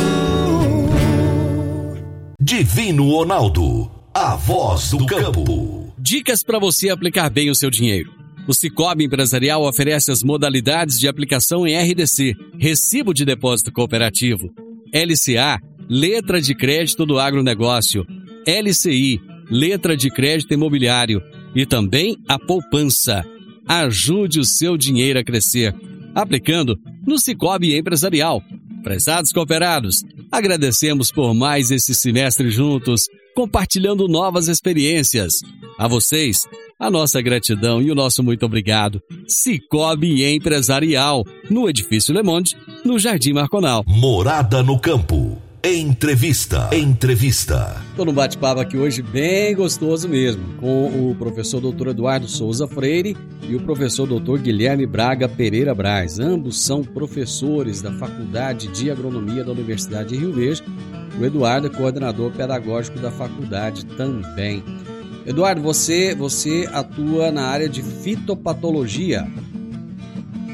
Divino 2.42 3.10
Ronaldo, 3.10 3.92
a 4.14 4.36
voz 4.36 4.92
do 4.92 5.06
campo. 5.06 5.94
Dicas 5.98 6.42
para 6.44 6.60
você 6.60 6.90
aplicar 6.90 7.30
bem 7.30 7.50
o 7.50 7.56
seu 7.56 7.70
dinheiro. 7.70 8.19
O 8.50 8.54
Cicobi 8.54 9.06
Empresarial 9.06 9.62
oferece 9.62 10.10
as 10.10 10.24
modalidades 10.24 11.00
de 11.00 11.08
aplicação 11.08 11.68
em 11.68 11.78
RDC, 11.78 12.36
Recibo 12.58 13.14
de 13.14 13.24
Depósito 13.24 13.72
Cooperativo, 13.72 14.52
LCA, 14.92 15.62
Letra 15.88 16.42
de 16.42 16.56
Crédito 16.56 17.06
do 17.06 17.20
Agronegócio, 17.20 18.04
LCI, 18.48 19.22
Letra 19.52 19.96
de 19.96 20.10
Crédito 20.10 20.52
Imobiliário 20.52 21.22
e 21.56 21.64
também 21.64 22.18
a 22.28 22.40
poupança. 22.40 23.24
Ajude 23.68 24.40
o 24.40 24.44
seu 24.44 24.76
dinheiro 24.76 25.20
a 25.20 25.24
crescer 25.24 25.76
aplicando 26.16 26.76
no 27.06 27.20
Cicobi 27.20 27.78
Empresarial. 27.78 28.42
Prezados 28.82 29.32
cooperados, 29.32 30.04
agradecemos 30.32 31.12
por 31.12 31.36
mais 31.36 31.70
esse 31.70 31.94
semestre 31.94 32.50
juntos, 32.50 33.04
compartilhando 33.36 34.08
novas 34.08 34.48
experiências. 34.48 35.34
A 35.80 35.88
vocês, 35.88 36.46
a 36.78 36.92
nossa 36.92 37.22
gratidão 37.22 37.82
e 37.82 37.90
o 37.90 37.96
nosso 37.96 38.22
muito 38.22 38.46
obrigado. 38.46 39.02
Cicobi 39.26 40.26
Empresarial, 40.26 41.24
no 41.50 41.70
Edifício 41.70 42.14
Le 42.14 42.22
Monde, 42.22 42.54
no 42.84 43.00
Jardim 43.00 43.32
Marconal. 43.32 43.86
Morada 43.88 44.62
no 44.62 44.78
Campo. 44.78 45.42
Entrevista. 45.64 46.70
Entrevista. 46.74 47.82
Estou 47.92 48.06
num 48.06 48.12
bate-papo 48.12 48.60
aqui 48.60 48.78
hoje 48.78 49.02
bem 49.02 49.56
gostoso 49.56 50.10
mesmo, 50.10 50.44
com 50.58 51.12
o 51.12 51.16
professor 51.16 51.62
doutor 51.62 51.88
Eduardo 51.88 52.28
Souza 52.28 52.68
Freire 52.68 53.16
e 53.48 53.56
o 53.56 53.62
professor 53.62 54.06
doutor 54.06 54.40
Guilherme 54.40 54.86
Braga 54.86 55.30
Pereira 55.30 55.74
Braz. 55.74 56.20
Ambos 56.20 56.60
são 56.60 56.84
professores 56.84 57.82
da 57.82 57.94
Faculdade 57.94 58.68
de 58.68 58.92
Agronomia 58.92 59.46
da 59.46 59.54
Universidade 59.54 60.10
de 60.10 60.18
Rio 60.18 60.34
Verde. 60.34 60.62
O 61.18 61.24
Eduardo 61.24 61.68
é 61.68 61.70
coordenador 61.70 62.32
pedagógico 62.32 63.00
da 63.00 63.12
faculdade 63.12 63.86
também. 63.86 64.62
Eduardo, 65.30 65.62
você, 65.62 66.16
você 66.16 66.68
atua 66.74 67.32
na 67.32 67.44
área 67.44 67.70
de 67.70 67.84
fitopatologia. 67.84 69.28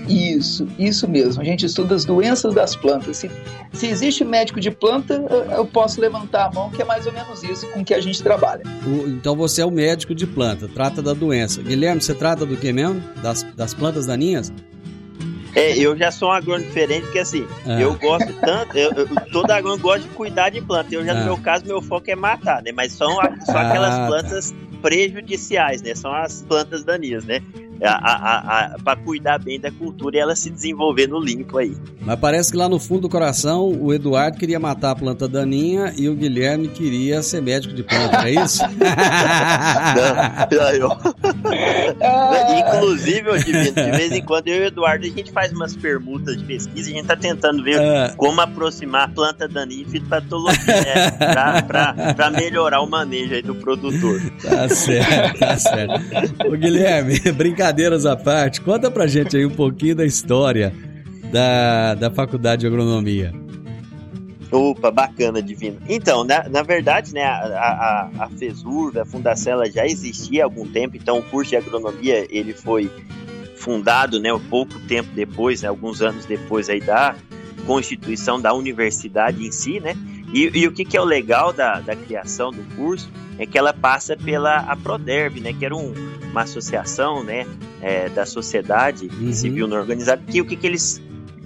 Isso, 0.05 0.67
isso 0.77 1.07
mesmo. 1.07 1.41
A 1.41 1.45
gente 1.45 1.65
estuda 1.65 1.95
as 1.95 2.03
doenças 2.03 2.53
das 2.53 2.75
plantas. 2.75 3.15
Se, 3.15 3.31
se 3.71 3.87
existe 3.87 4.25
médico 4.25 4.59
de 4.59 4.69
planta, 4.69 5.13
eu 5.55 5.65
posso 5.65 6.01
levantar 6.01 6.47
a 6.47 6.51
mão, 6.51 6.69
que 6.69 6.81
é 6.81 6.85
mais 6.85 7.07
ou 7.07 7.13
menos 7.13 7.41
isso 7.41 7.65
com 7.67 7.85
que 7.85 7.93
a 7.93 8.01
gente 8.01 8.21
trabalha. 8.21 8.63
O, 8.85 9.07
então 9.07 9.33
você 9.33 9.61
é 9.61 9.65
o 9.65 9.71
médico 9.71 10.13
de 10.13 10.27
planta, 10.27 10.67
trata 10.67 11.01
da 11.01 11.13
doença. 11.13 11.63
Guilherme, 11.63 12.01
você 12.01 12.13
trata 12.13 12.45
do 12.45 12.57
que 12.57 12.73
mesmo? 12.73 13.01
Das, 13.23 13.43
das 13.55 13.73
plantas 13.73 14.05
daninhas? 14.05 14.51
É, 15.55 15.77
eu 15.77 15.95
já 15.95 16.11
sou 16.11 16.29
um 16.29 16.31
agrônomo 16.33 16.67
diferente, 16.67 17.03
porque 17.03 17.19
assim, 17.19 17.47
ah. 17.65 17.79
eu 17.79 17.95
gosto 17.95 18.33
tanto, 18.41 18.77
eu, 18.77 18.91
eu, 18.91 19.07
todo 19.31 19.49
agrônomo 19.49 19.81
gosta 19.81 20.01
de 20.01 20.09
cuidar 20.09 20.49
de 20.49 20.61
planta. 20.61 20.93
Eu 20.93 21.05
já, 21.05 21.13
ah. 21.13 21.15
no 21.15 21.25
meu 21.25 21.37
caso, 21.37 21.65
meu 21.65 21.81
foco 21.81 22.11
é 22.11 22.15
matar, 22.15 22.61
né? 22.61 22.71
Mas 22.73 22.91
são, 22.91 23.19
ah, 23.21 23.33
aquelas 23.47 23.95
tá. 23.95 24.07
plantas 24.07 24.53
prejudiciais, 24.81 25.81
né? 25.81 25.95
São 25.95 26.13
as 26.13 26.43
plantas 26.43 26.83
daninhas, 26.83 27.25
né? 27.25 27.41
Para 28.83 28.95
cuidar 28.97 29.39
bem 29.39 29.59
da 29.59 29.71
cultura 29.71 30.15
e 30.15 30.19
ela 30.19 30.35
se 30.35 30.49
desenvolver 30.49 31.07
no 31.07 31.19
limpo 31.19 31.57
aí. 31.57 31.75
Mas 32.01 32.19
parece 32.19 32.51
que 32.51 32.57
lá 32.57 32.69
no 32.69 32.79
fundo 32.79 33.01
do 33.01 33.09
coração 33.09 33.67
o 33.67 33.93
Eduardo 33.93 34.37
queria 34.37 34.59
matar 34.59 34.91
a 34.91 34.95
planta 34.95 35.27
daninha 35.27 35.93
e 35.97 36.07
o 36.07 36.15
Guilherme 36.15 36.67
queria 36.67 37.21
ser 37.21 37.41
médico 37.41 37.73
de 37.73 37.83
planta, 37.83 38.27
é 38.27 38.31
isso? 38.31 38.63
não, 40.51 40.69
eu. 40.71 40.89
Inclusive, 42.59 43.43
de 43.43 43.91
vez 43.91 44.11
em 44.11 44.23
quando 44.23 44.47
eu 44.47 44.55
e 44.55 44.61
o 44.61 44.65
Eduardo 44.65 45.05
a 45.05 45.09
gente 45.09 45.31
faz 45.31 45.51
umas 45.51 45.75
permutas 45.75 46.37
de 46.37 46.43
pesquisa, 46.43 46.89
a 46.89 46.93
gente 46.93 47.05
tá 47.05 47.15
tentando 47.15 47.63
ver 47.63 47.81
é. 47.81 48.13
como 48.15 48.39
aproximar 48.39 49.03
a 49.03 49.07
planta 49.07 49.47
daninha 49.47 49.83
e 49.83 49.85
fitopatologia, 49.85 50.65
né? 50.65 51.11
pra, 51.11 51.61
pra, 51.63 52.13
pra, 52.13 52.31
melhorar 52.31 52.81
o 52.81 52.89
manejo 52.89 53.33
aí 53.33 53.41
do 53.41 53.55
produtor. 53.55 54.21
Tá 54.41 54.69
certo, 54.69 55.39
tá 55.39 55.57
certo. 55.57 56.01
Ô 56.47 56.51
Guilherme, 56.51 57.19
brincadeira 57.33 57.64
brincadeiras 57.65 58.05
à 58.05 58.15
parte, 58.15 58.61
conta 58.61 58.91
pra 58.91 59.07
gente 59.07 59.35
aí 59.35 59.45
um 59.45 59.49
pouquinho 59.49 59.95
da 59.95 60.05
história 60.05 60.71
da, 61.31 61.95
da 61.95 62.11
Faculdade 62.11 62.61
de 62.61 62.67
Agronomia. 62.67 63.33
Opa, 64.51 64.91
bacana, 64.91 65.41
Divino. 65.41 65.79
Então, 65.89 66.23
na, 66.23 66.47
na 66.47 66.61
verdade, 66.61 67.11
né, 67.11 67.23
a, 67.23 68.09
a, 68.17 68.25
a 68.25 68.29
FESUR, 68.29 68.99
a 68.99 69.05
Fundação, 69.05 69.53
ela 69.53 69.69
já 69.69 69.85
existia 69.85 70.43
há 70.43 70.45
algum 70.45 70.67
tempo, 70.67 70.95
então 70.95 71.17
o 71.17 71.23
curso 71.23 71.49
de 71.49 71.57
agronomia, 71.57 72.27
ele 72.29 72.53
foi 72.53 72.89
fundado, 73.55 74.19
né, 74.19 74.31
um 74.31 74.39
pouco 74.39 74.79
tempo 74.81 75.09
depois, 75.15 75.63
né, 75.63 75.67
alguns 75.67 76.01
anos 76.03 76.25
depois 76.25 76.69
aí 76.69 76.79
da 76.79 77.15
constituição 77.65 78.39
da 78.39 78.53
universidade 78.53 79.43
em 79.43 79.51
si, 79.51 79.79
né, 79.79 79.95
e, 80.35 80.51
e 80.53 80.67
o 80.67 80.71
que, 80.73 80.83
que 80.83 80.97
é 80.97 81.01
o 81.01 81.05
legal 81.05 81.53
da, 81.53 81.79
da 81.79 81.95
criação 81.95 82.51
do 82.51 82.61
curso 82.75 83.09
é 83.39 83.45
que 83.45 83.57
ela 83.57 83.73
passa 83.73 84.17
pela 84.17 84.57
a 84.57 84.75
Proderv, 84.75 85.39
né, 85.39 85.53
que 85.53 85.63
era 85.63 85.73
um, 85.73 85.93
uma 86.29 86.41
associação, 86.41 87.23
né, 87.23 87.47
é, 87.81 88.09
da 88.09 88.25
sociedade 88.25 89.07
uhum. 89.07 89.31
civil 89.31 89.65
não 89.65 89.77
organizada, 89.77 90.21
que 90.29 90.41
o 90.41 90.45
que, 90.45 90.57
que 90.57 90.67
eles 90.67 91.01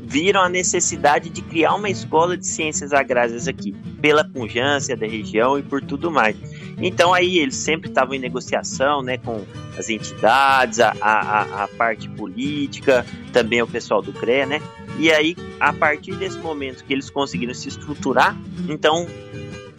viram 0.10 0.42
a 0.42 0.50
necessidade 0.50 1.30
de 1.30 1.44
criar 1.44 1.76
uma 1.76 1.88
escola 1.88 2.36
de 2.36 2.48
ciências 2.48 2.92
agrárias 2.92 3.48
aqui, 3.48 3.74
pela 4.02 4.24
pujança 4.24 4.96
da 4.96 5.06
região 5.06 5.60
e 5.60 5.62
por 5.62 5.84
tudo 5.84 6.10
mais. 6.10 6.36
Então 6.82 7.14
aí 7.14 7.38
eles 7.38 7.58
sempre 7.58 7.90
estavam 7.90 8.16
em 8.16 8.20
negociação 8.20 9.04
né, 9.04 9.20
com 9.20 9.46
as 9.78 9.88
entidades, 9.88 10.80
a, 10.80 10.96
a, 11.00 11.64
a 11.64 11.68
parte 11.68 12.10
política, 12.10 13.06
também 13.32 13.62
o 13.62 13.68
pessoal 13.68 14.02
do 14.02 14.12
CRE, 14.12 14.48
né? 14.48 14.60
E 15.00 15.12
aí, 15.12 15.36
a 15.60 15.72
partir 15.72 16.16
desse 16.16 16.38
momento 16.38 16.84
que 16.84 16.94
eles 16.94 17.10
conseguiram 17.10 17.54
se 17.54 17.70
estruturar, 17.70 18.36
então 18.68 19.08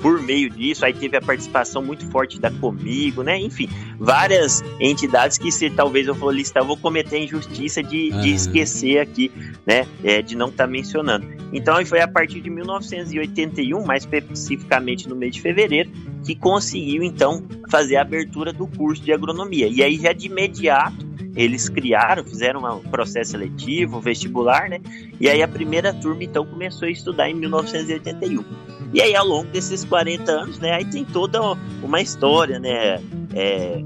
por 0.00 0.20
meio 0.22 0.50
disso, 0.50 0.84
aí 0.84 0.92
teve 0.92 1.16
a 1.16 1.20
participação 1.20 1.82
muito 1.82 2.06
forte 2.10 2.40
da 2.40 2.50
Comigo, 2.50 3.22
né? 3.22 3.38
Enfim, 3.38 3.68
várias 3.98 4.62
entidades 4.80 5.38
que 5.38 5.52
se 5.52 5.70
talvez 5.70 6.06
eu 6.06 6.14
for 6.14 6.34
listar, 6.34 6.62
eu 6.62 6.66
vou 6.66 6.76
cometer 6.76 7.16
a 7.16 7.20
injustiça 7.20 7.82
de, 7.82 8.10
de 8.10 8.34
esquecer 8.34 8.98
aqui, 8.98 9.30
né? 9.66 9.86
É, 10.02 10.22
de 10.22 10.34
não 10.34 10.48
estar 10.48 10.64
tá 10.64 10.70
mencionando. 10.70 11.26
Então 11.52 11.84
foi 11.84 12.00
a 12.00 12.08
partir 12.08 12.40
de 12.40 12.50
1981, 12.50 13.84
mais 13.84 14.04
especificamente 14.04 15.08
no 15.08 15.14
mês 15.14 15.34
de 15.34 15.40
fevereiro, 15.40 15.90
que 16.24 16.34
conseguiu 16.34 17.02
então 17.02 17.44
fazer 17.70 17.96
a 17.96 18.02
abertura 18.02 18.52
do 18.52 18.66
curso 18.66 19.02
de 19.02 19.12
agronomia. 19.12 19.68
E 19.68 19.82
aí 19.82 19.96
já 19.96 20.12
de 20.12 20.26
imediato 20.26 21.09
eles 21.36 21.68
criaram, 21.68 22.24
fizeram 22.24 22.60
um 22.76 22.80
processo 22.90 23.32
seletivo, 23.32 24.00
vestibular, 24.00 24.68
né? 24.68 24.80
E 25.20 25.28
aí 25.28 25.42
a 25.42 25.48
primeira 25.48 25.92
turma 25.92 26.24
então 26.24 26.44
começou 26.44 26.88
a 26.88 26.90
estudar 26.90 27.30
em 27.30 27.34
1981. 27.34 28.44
E 28.92 29.00
aí 29.00 29.14
ao 29.14 29.26
longo 29.26 29.48
desses 29.50 29.84
40 29.84 30.30
anos, 30.30 30.58
né, 30.58 30.72
aí 30.72 30.84
tem 30.84 31.04
toda 31.04 31.40
uma 31.82 32.00
história, 32.00 32.58
né, 32.58 33.00
é, 33.34 33.82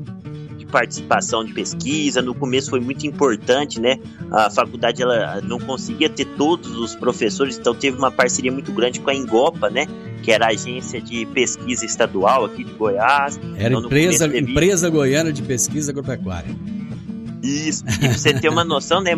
de 0.56 0.64
participação 0.64 1.44
de 1.44 1.52
pesquisa. 1.52 2.22
No 2.22 2.34
começo 2.34 2.70
foi 2.70 2.80
muito 2.80 3.06
importante, 3.06 3.78
né? 3.80 3.98
A 4.30 4.48
faculdade 4.50 5.02
ela 5.02 5.40
não 5.42 5.58
conseguia 5.58 6.08
ter 6.08 6.24
todos 6.24 6.74
os 6.76 6.94
professores, 6.94 7.58
então 7.58 7.74
teve 7.74 7.98
uma 7.98 8.10
parceria 8.10 8.50
muito 8.50 8.72
grande 8.72 9.00
com 9.00 9.10
a 9.10 9.14
Engopa, 9.14 9.68
né? 9.68 9.86
que 10.24 10.32
era 10.32 10.46
a 10.46 10.48
agência 10.48 11.02
de 11.02 11.26
pesquisa 11.26 11.84
estadual 11.84 12.46
aqui 12.46 12.64
de 12.64 12.72
Goiás. 12.72 13.38
Era 13.56 13.74
então, 13.74 13.84
empresa, 13.84 14.26
teve... 14.26 14.50
empresa 14.50 14.88
Goiana 14.88 15.30
de 15.30 15.42
Pesquisa 15.42 15.92
Agropecuária. 15.92 16.48
Isso, 17.44 17.84
e 18.02 18.08
você 18.08 18.32
ter 18.32 18.48
uma 18.48 18.64
noção, 18.64 19.00
né? 19.00 19.12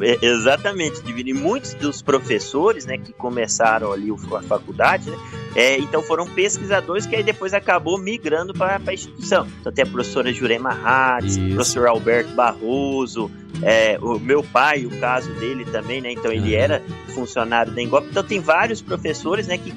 É, 0.00 0.26
exatamente, 0.26 1.00
Divino. 1.02 1.28
E 1.28 1.34
muitos 1.34 1.74
dos 1.74 2.02
professores, 2.02 2.84
né, 2.84 2.98
que 2.98 3.12
começaram 3.12 3.92
ali 3.92 4.10
a 4.10 4.42
faculdade, 4.42 5.10
né, 5.10 5.16
É, 5.54 5.78
então 5.78 6.00
foram 6.02 6.26
pesquisadores 6.26 7.06
que 7.06 7.16
aí 7.16 7.22
depois 7.22 7.52
acabou 7.52 7.98
migrando 7.98 8.52
para 8.54 8.80
a 8.84 8.94
instituição. 8.94 9.46
Então 9.60 9.72
tem 9.72 9.84
a 9.84 9.86
professora 9.86 10.32
Jurema 10.32 10.70
Hatz, 10.70 11.36
o 11.36 11.54
professor 11.54 11.86
Alberto 11.88 12.34
Barroso, 12.34 13.30
é, 13.62 13.98
o 14.00 14.18
meu 14.18 14.42
pai, 14.42 14.86
o 14.86 15.00
caso 15.00 15.30
dele 15.34 15.64
também, 15.64 16.00
né? 16.00 16.12
Então 16.12 16.32
ele 16.32 16.54
era 16.54 16.82
funcionário 17.14 17.72
da 17.72 17.82
Engop. 17.82 18.06
Então 18.08 18.22
tem 18.22 18.40
vários 18.40 18.80
professores, 18.80 19.46
né, 19.46 19.58
que 19.58 19.72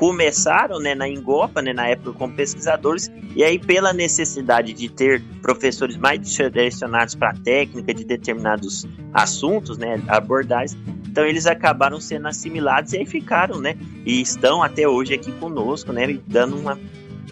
começaram 0.00 0.80
né, 0.80 0.94
na 0.94 1.06
Engopa, 1.06 1.60
né, 1.60 1.74
na 1.74 1.86
época 1.86 2.14
como 2.14 2.32
pesquisadores, 2.32 3.12
e 3.36 3.44
aí 3.44 3.58
pela 3.58 3.92
necessidade 3.92 4.72
de 4.72 4.88
ter 4.88 5.22
professores 5.42 5.94
mais 5.98 6.18
direcionados 6.34 7.14
para 7.14 7.32
a 7.32 7.34
técnica 7.34 7.92
de 7.92 8.02
determinados 8.02 8.88
assuntos, 9.12 9.76
né, 9.76 10.02
abordagens, 10.08 10.74
então 11.06 11.26
eles 11.26 11.46
acabaram 11.46 12.00
sendo 12.00 12.28
assimilados 12.28 12.94
e 12.94 12.96
aí 12.96 13.04
ficaram, 13.04 13.60
né, 13.60 13.76
e 14.06 14.22
estão 14.22 14.62
até 14.62 14.88
hoje 14.88 15.12
aqui 15.12 15.32
conosco, 15.32 15.92
né, 15.92 16.18
dando 16.26 16.56
uma 16.56 16.78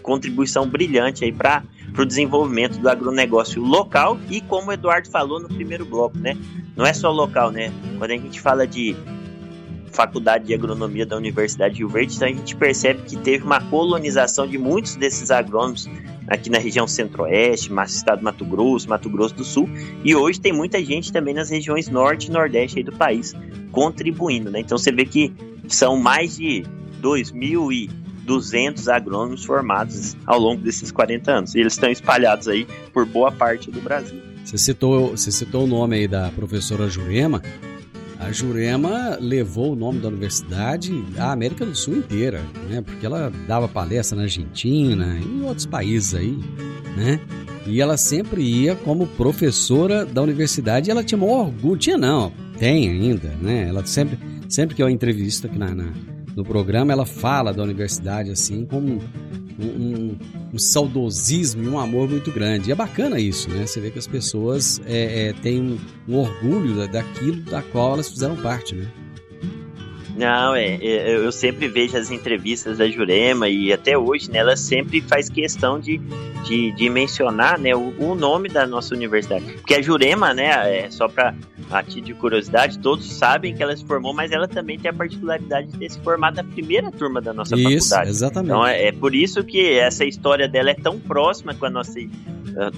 contribuição 0.03 0.69
brilhante 0.69 1.25
aí 1.25 1.31
para 1.31 1.63
o 1.97 2.05
desenvolvimento 2.05 2.77
do 2.77 2.87
agronegócio 2.87 3.63
local 3.63 4.19
e 4.29 4.41
como 4.41 4.69
o 4.69 4.71
Eduardo 4.71 5.09
falou 5.09 5.39
no 5.39 5.47
primeiro 5.47 5.85
bloco, 5.85 6.19
né, 6.19 6.37
não 6.75 6.85
é 6.85 6.93
só 6.93 7.09
local, 7.09 7.49
né, 7.49 7.73
quando 7.97 8.11
a 8.11 8.17
gente 8.17 8.39
fala 8.39 8.67
de 8.67 8.95
Faculdade 9.99 10.45
de 10.45 10.53
Agronomia 10.53 11.05
da 11.05 11.17
Universidade 11.17 11.73
de 11.73 11.79
Rio 11.81 11.89
Verde, 11.89 12.15
então 12.15 12.25
a 12.25 12.31
gente 12.31 12.55
percebe 12.55 13.01
que 13.01 13.17
teve 13.17 13.43
uma 13.43 13.59
colonização 13.59 14.47
de 14.47 14.57
muitos 14.57 14.95
desses 14.95 15.29
agrônomos 15.29 15.89
aqui 16.25 16.49
na 16.49 16.57
região 16.57 16.87
centro-oeste, 16.87 17.69
estado 17.85 18.19
do 18.19 18.23
Mato 18.23 18.45
Grosso, 18.45 18.87
Mato 18.87 19.09
Grosso 19.09 19.35
do 19.35 19.43
Sul, 19.43 19.69
e 20.01 20.15
hoje 20.15 20.39
tem 20.39 20.53
muita 20.53 20.81
gente 20.81 21.11
também 21.11 21.33
nas 21.33 21.49
regiões 21.49 21.89
norte 21.89 22.27
e 22.27 22.31
nordeste 22.31 22.81
do 22.81 22.93
país 22.93 23.35
contribuindo, 23.73 24.49
né? 24.49 24.61
Então 24.61 24.77
você 24.77 24.89
vê 24.89 25.03
que 25.03 25.33
são 25.67 25.97
mais 25.97 26.37
de 26.37 26.63
2.200 27.01 28.87
agrônomos 28.87 29.43
formados 29.43 30.15
ao 30.25 30.39
longo 30.39 30.61
desses 30.61 30.93
40 30.93 31.29
anos, 31.29 31.55
e 31.55 31.59
eles 31.59 31.73
estão 31.73 31.91
espalhados 31.91 32.47
aí 32.47 32.65
por 32.93 33.05
boa 33.05 33.33
parte 33.33 33.69
do 33.69 33.81
Brasil. 33.81 34.21
Você 34.45 34.57
citou, 34.57 35.09
você 35.09 35.29
citou 35.29 35.65
o 35.65 35.67
nome 35.67 35.97
aí 35.97 36.07
da 36.07 36.31
professora 36.31 36.87
Jurema, 36.87 37.41
a 38.19 38.31
Jurema 38.33 39.17
levou 39.19 39.71
o 39.71 39.75
nome 39.75 39.99
da 39.99 40.09
universidade 40.09 41.03
à 41.17 41.31
América 41.31 41.65
do 41.65 41.73
Sul 41.73 41.95
inteira, 41.95 42.43
né? 42.69 42.81
Porque 42.81 43.05
ela 43.05 43.31
dava 43.47 43.67
palestra 43.67 44.17
na 44.17 44.23
Argentina 44.23 45.17
e 45.17 45.25
em 45.25 45.43
outros 45.43 45.65
países 45.65 46.13
aí, 46.13 46.37
né? 46.97 47.19
E 47.65 47.81
ela 47.81 47.95
sempre 47.95 48.41
ia 48.41 48.75
como 48.75 49.07
professora 49.07 50.05
da 50.05 50.21
universidade 50.21 50.89
e 50.89 50.91
ela 50.91 51.03
tinha 51.03 51.19
um 51.19 51.29
orgulho, 51.29 51.77
tinha 51.77 51.97
não, 51.97 52.31
tem 52.57 52.89
ainda, 52.89 53.29
né? 53.41 53.69
Ela 53.69 53.85
sempre, 53.85 54.19
sempre 54.49 54.75
que 54.75 54.83
eu 54.83 54.89
entrevisto 54.89 55.47
aqui 55.47 55.57
na, 55.57 55.73
na 55.73 55.93
no 56.35 56.43
programa, 56.43 56.91
ela 56.91 57.05
fala 57.05 57.53
da 57.53 57.63
universidade 57.63 58.31
assim 58.31 58.65
como 58.65 59.01
um, 59.65 60.15
um, 60.53 60.59
saudosismo 60.59 61.63
e 61.63 61.67
um 61.67 61.79
amor 61.79 62.09
muito 62.09 62.31
grande. 62.31 62.69
E 62.69 62.71
é 62.71 62.75
bacana 62.75 63.19
isso, 63.19 63.49
né? 63.49 63.65
Você 63.65 63.79
vê 63.79 63.91
que 63.91 63.99
as 63.99 64.07
pessoas 64.07 64.81
é, 64.85 65.29
é, 65.29 65.33
têm 65.33 65.61
um, 65.61 65.79
um 66.07 66.17
orgulho 66.17 66.87
daquilo 66.87 67.41
da 67.43 67.61
qual 67.61 67.93
elas 67.93 68.09
fizeram 68.09 68.35
parte, 68.37 68.75
né? 68.75 68.87
Não, 70.19 70.53
é, 70.53 70.75
é, 70.75 71.15
eu 71.15 71.31
sempre 71.31 71.69
vejo 71.69 71.95
as 71.95 72.11
entrevistas 72.11 72.77
da 72.77 72.89
Jurema 72.89 73.47
e 73.47 73.71
até 73.71 73.97
hoje, 73.97 74.29
né, 74.29 74.39
ela 74.39 74.57
sempre 74.57 74.99
faz 74.99 75.29
questão 75.29 75.79
de, 75.79 75.97
de, 76.45 76.73
de 76.73 76.89
mencionar, 76.89 77.57
né, 77.57 77.73
o, 77.73 77.93
o, 77.97 78.15
nome 78.15 78.49
da 78.49 78.67
nossa 78.67 78.93
universidade. 78.93 79.45
Porque 79.53 79.75
a 79.75 79.81
Jurema, 79.81 80.33
né, 80.33 80.49
é, 80.77 80.91
só 80.91 81.07
para 81.07 81.33
a 81.71 81.81
título 81.81 82.05
de 82.05 82.13
curiosidade, 82.15 82.79
todos 82.79 83.09
sabem 83.09 83.55
que 83.55 83.63
ela 83.63 83.75
se 83.77 83.85
formou, 83.85 84.13
mas 84.13 84.33
ela 84.33 84.45
também 84.45 84.77
tem 84.77 84.91
a 84.91 84.93
particularidade 84.93 85.67
de 85.67 85.77
ter 85.77 85.89
se 85.89 85.99
formado 86.01 86.35
na 86.35 86.43
primeira 86.43 86.91
turma 86.91 87.21
da 87.21 87.33
nossa 87.33 87.55
isso, 87.55 87.87
faculdade. 87.87 88.09
exatamente. 88.09 88.49
Então 88.49 88.67
é, 88.67 88.87
é 88.87 88.91
por 88.91 89.15
isso 89.15 89.41
que 89.41 89.71
essa 89.79 90.03
história 90.03 90.49
dela 90.49 90.71
é 90.71 90.75
tão 90.75 90.99
próxima 90.99 91.53
com 91.53 91.65
a 91.65 91.69
nossa 91.69 91.97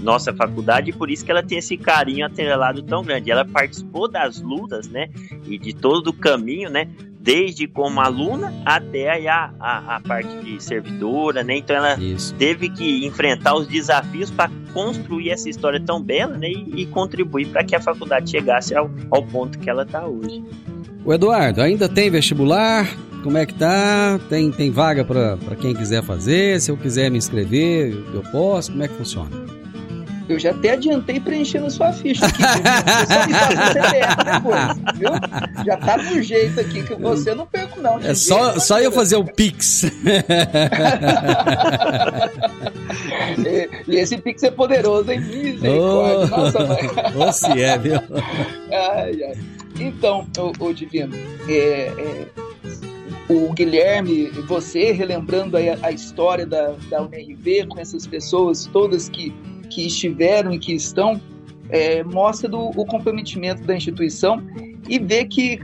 nossa 0.02 0.34
faculdade 0.34 0.90
e 0.90 0.94
por 0.94 1.10
isso 1.10 1.26
que 1.26 1.32
ela 1.32 1.42
tem 1.42 1.58
esse 1.58 1.78
carinho 1.78 2.26
atrelado 2.26 2.84
tão 2.84 3.04
grande. 3.04 3.32
Ela 3.32 3.46
participou 3.46 4.08
das 4.08 4.42
lutas, 4.42 4.88
né, 4.88 5.10
e 5.48 5.58
de 5.58 5.74
todo 5.74 6.08
o 6.08 6.14
caminho, 6.14 6.70
né, 6.70 6.88
desde 7.22 7.68
como 7.68 8.02
aluna 8.02 8.54
até 8.66 9.30
a, 9.30 9.54
a, 9.60 9.96
a 9.96 10.00
parte 10.02 10.36
de 10.40 10.62
servidora, 10.62 11.44
né? 11.44 11.58
Então 11.58 11.76
ela 11.76 12.00
Isso. 12.00 12.34
teve 12.36 12.70
que 12.70 13.06
enfrentar 13.06 13.56
os 13.56 13.68
desafios 13.68 14.32
para 14.32 14.50
construir 14.74 15.30
essa 15.30 15.50
história 15.50 15.80
tão 15.80 16.02
bela, 16.02 16.38
né? 16.38 16.50
E, 16.50 16.82
e 16.82 16.86
contribuir 16.88 17.48
para 17.48 17.64
que 17.64 17.76
a 17.76 17.80
faculdade 17.80 18.30
chegasse 18.30 18.76
ao, 18.76 18.90
ao 19.12 19.24
ponto 19.24 19.60
que 19.60 19.70
ela 19.70 19.84
está 19.84 20.06
hoje. 20.06 20.44
O 21.06 21.14
Eduardo, 21.14 21.62
ainda 21.62 21.88
tem 21.88 22.10
vestibular? 22.10 22.88
Como 23.24 23.38
é 23.38 23.46
que 23.46 23.54
tá? 23.54 24.20
Tem, 24.30 24.52
tem 24.52 24.72
vaga 24.72 25.06
para 25.06 25.38
quem 25.60 25.76
quiser 25.76 26.04
fazer? 26.04 26.60
Se 26.60 26.72
eu 26.72 26.78
quiser 26.78 27.12
me 27.12 27.20
inscrever, 27.20 27.94
eu 28.14 28.24
posso? 28.32 28.72
Como 28.72 28.84
é 28.84 28.88
que 28.88 28.96
funciona? 28.96 29.51
Eu 30.32 30.40
já 30.40 30.52
até 30.52 30.72
adiantei 30.72 31.20
preenchendo 31.20 31.70
sua 31.70 31.92
ficha 31.92 32.26
aqui. 32.26 32.42
Você 32.42 32.54
o 33.54 33.68
CPF 33.74 34.16
depois, 34.24 34.62
viu? 34.98 35.12
Já 35.66 35.76
tá 35.76 35.98
do 35.98 36.22
jeito 36.24 36.58
aqui 36.58 36.84
que 36.84 36.96
você 36.96 37.36
não 37.36 37.46
perco, 37.46 37.82
não. 37.82 38.00
É 38.00 38.16
só, 38.16 38.58
só 38.58 38.80
eu 38.80 38.94
fazer 38.94 39.18
o 39.18 39.26
Pix. 39.26 39.84
e, 43.88 43.98
esse 43.98 44.18
Pix 44.20 44.42
é 44.44 44.52
poderoso, 44.52 45.12
hein? 45.12 45.20
Misericórdia. 45.20 46.30
Oh, 46.34 46.40
Nossa, 46.40 46.66
mãe. 46.66 47.34
Se 47.34 47.62
é, 47.62 47.78
viu? 47.78 48.00
Ai, 48.72 49.24
ai. 49.24 49.38
Então, 49.80 50.26
o, 50.38 50.66
o 50.66 50.74
Divino, 50.74 51.14
é, 51.50 51.92
é, 51.98 52.28
o 53.28 53.52
Guilherme, 53.52 54.28
você 54.48 54.94
relembrando 54.94 55.58
a, 55.58 55.62
a 55.82 55.92
história 55.92 56.46
da, 56.46 56.74
da 56.90 57.02
UNRV 57.02 57.68
com 57.68 57.80
essas 57.80 58.08
pessoas 58.08 58.66
todas 58.72 59.10
que 59.10 59.34
que 59.72 59.86
estiveram 59.86 60.54
e 60.54 60.60
que 60.60 60.74
estão, 60.74 61.20
é, 61.70 62.04
mostra 62.04 62.50
do, 62.50 62.60
o 62.60 62.86
comprometimento 62.86 63.64
da 63.64 63.76
instituição 63.76 64.44
e 64.88 65.00
vê 65.00 65.26
que, 65.26 65.60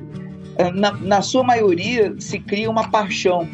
é, 0.57 0.71
na, 0.71 0.93
na 0.93 1.21
sua 1.21 1.43
maioria, 1.43 2.15
se 2.17 2.39
cria 2.39 2.69
uma 2.69 2.89
paixão 2.89 3.47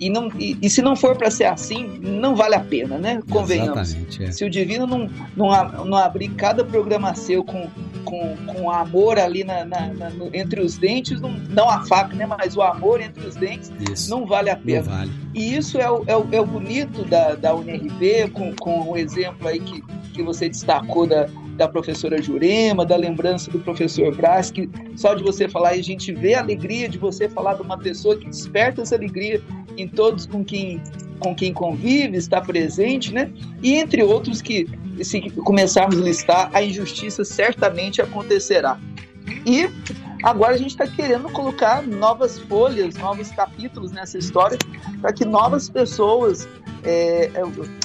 e, 0.00 0.08
não, 0.08 0.30
e, 0.38 0.56
e, 0.62 0.70
se 0.70 0.80
não 0.80 0.94
for 0.94 1.16
para 1.16 1.30
ser 1.30 1.44
assim, 1.44 1.98
não 2.00 2.36
vale 2.36 2.54
a 2.54 2.60
pena, 2.60 2.96
né? 2.98 3.20
Convenhamos. 3.28 3.96
É. 4.20 4.30
Se 4.30 4.44
o 4.44 4.50
Divino 4.50 4.86
não, 4.86 5.10
não, 5.36 5.84
não 5.84 5.96
abrir 5.96 6.28
cada 6.30 6.64
programa 6.64 7.14
seu 7.14 7.42
com, 7.42 7.68
com, 8.04 8.36
com 8.46 8.70
amor 8.70 9.18
ali 9.18 9.42
na, 9.42 9.64
na, 9.64 9.88
na 9.88 10.10
entre 10.32 10.60
os 10.60 10.78
dentes, 10.78 11.20
não, 11.20 11.32
não 11.50 11.68
a 11.68 11.84
faca, 11.84 12.14
né? 12.14 12.26
Mas 12.26 12.56
o 12.56 12.62
amor 12.62 13.00
entre 13.00 13.26
os 13.26 13.34
dentes 13.34 13.72
isso. 13.90 14.08
não 14.08 14.24
vale 14.24 14.50
a 14.50 14.56
pena. 14.56 14.82
Vale. 14.82 15.10
E 15.34 15.56
isso 15.56 15.78
é 15.78 15.90
o, 15.90 16.04
é 16.06 16.16
o, 16.16 16.28
é 16.30 16.40
o 16.40 16.46
bonito 16.46 17.04
da, 17.04 17.34
da 17.34 17.54
UNRB, 17.54 18.30
com, 18.32 18.54
com 18.54 18.90
o 18.90 18.96
exemplo 18.96 19.48
aí 19.48 19.58
que, 19.58 19.82
que 20.18 20.22
você 20.24 20.48
destacou 20.48 21.06
da, 21.06 21.28
da 21.56 21.68
professora 21.68 22.20
Jurema, 22.20 22.84
da 22.84 22.96
lembrança 22.96 23.50
do 23.52 23.60
professor 23.60 24.12
Brás, 24.14 24.50
que 24.50 24.68
só 24.96 25.14
de 25.14 25.22
você 25.22 25.48
falar 25.48 25.76
e 25.76 25.80
a 25.80 25.82
gente 25.82 26.12
vê 26.12 26.34
a 26.34 26.40
alegria 26.40 26.88
de 26.88 26.98
você 26.98 27.28
falar 27.28 27.54
de 27.54 27.62
uma 27.62 27.78
pessoa 27.78 28.16
que 28.18 28.26
desperta 28.26 28.82
essa 28.82 28.96
alegria 28.96 29.40
em 29.76 29.86
todos 29.86 30.26
com 30.26 30.44
quem 30.44 30.82
com 31.20 31.34
quem 31.34 31.52
convive, 31.52 32.16
está 32.16 32.40
presente, 32.40 33.12
né? 33.12 33.32
E 33.60 33.74
entre 33.74 34.04
outros 34.04 34.40
que, 34.40 34.68
se 35.02 35.20
começarmos 35.30 36.00
a 36.00 36.04
listar, 36.04 36.50
a 36.52 36.62
injustiça 36.62 37.24
certamente 37.24 38.00
acontecerá. 38.00 38.78
E 39.44 39.68
agora 40.28 40.54
a 40.54 40.56
gente 40.56 40.70
está 40.70 40.86
querendo 40.86 41.30
colocar 41.30 41.82
novas 41.82 42.38
folhas, 42.38 42.96
novos 42.96 43.30
capítulos 43.30 43.92
nessa 43.92 44.18
história, 44.18 44.58
para 45.00 45.12
que 45.12 45.24
novas 45.24 45.70
pessoas 45.70 46.46
é, 46.84 47.30
é, 47.34 47.42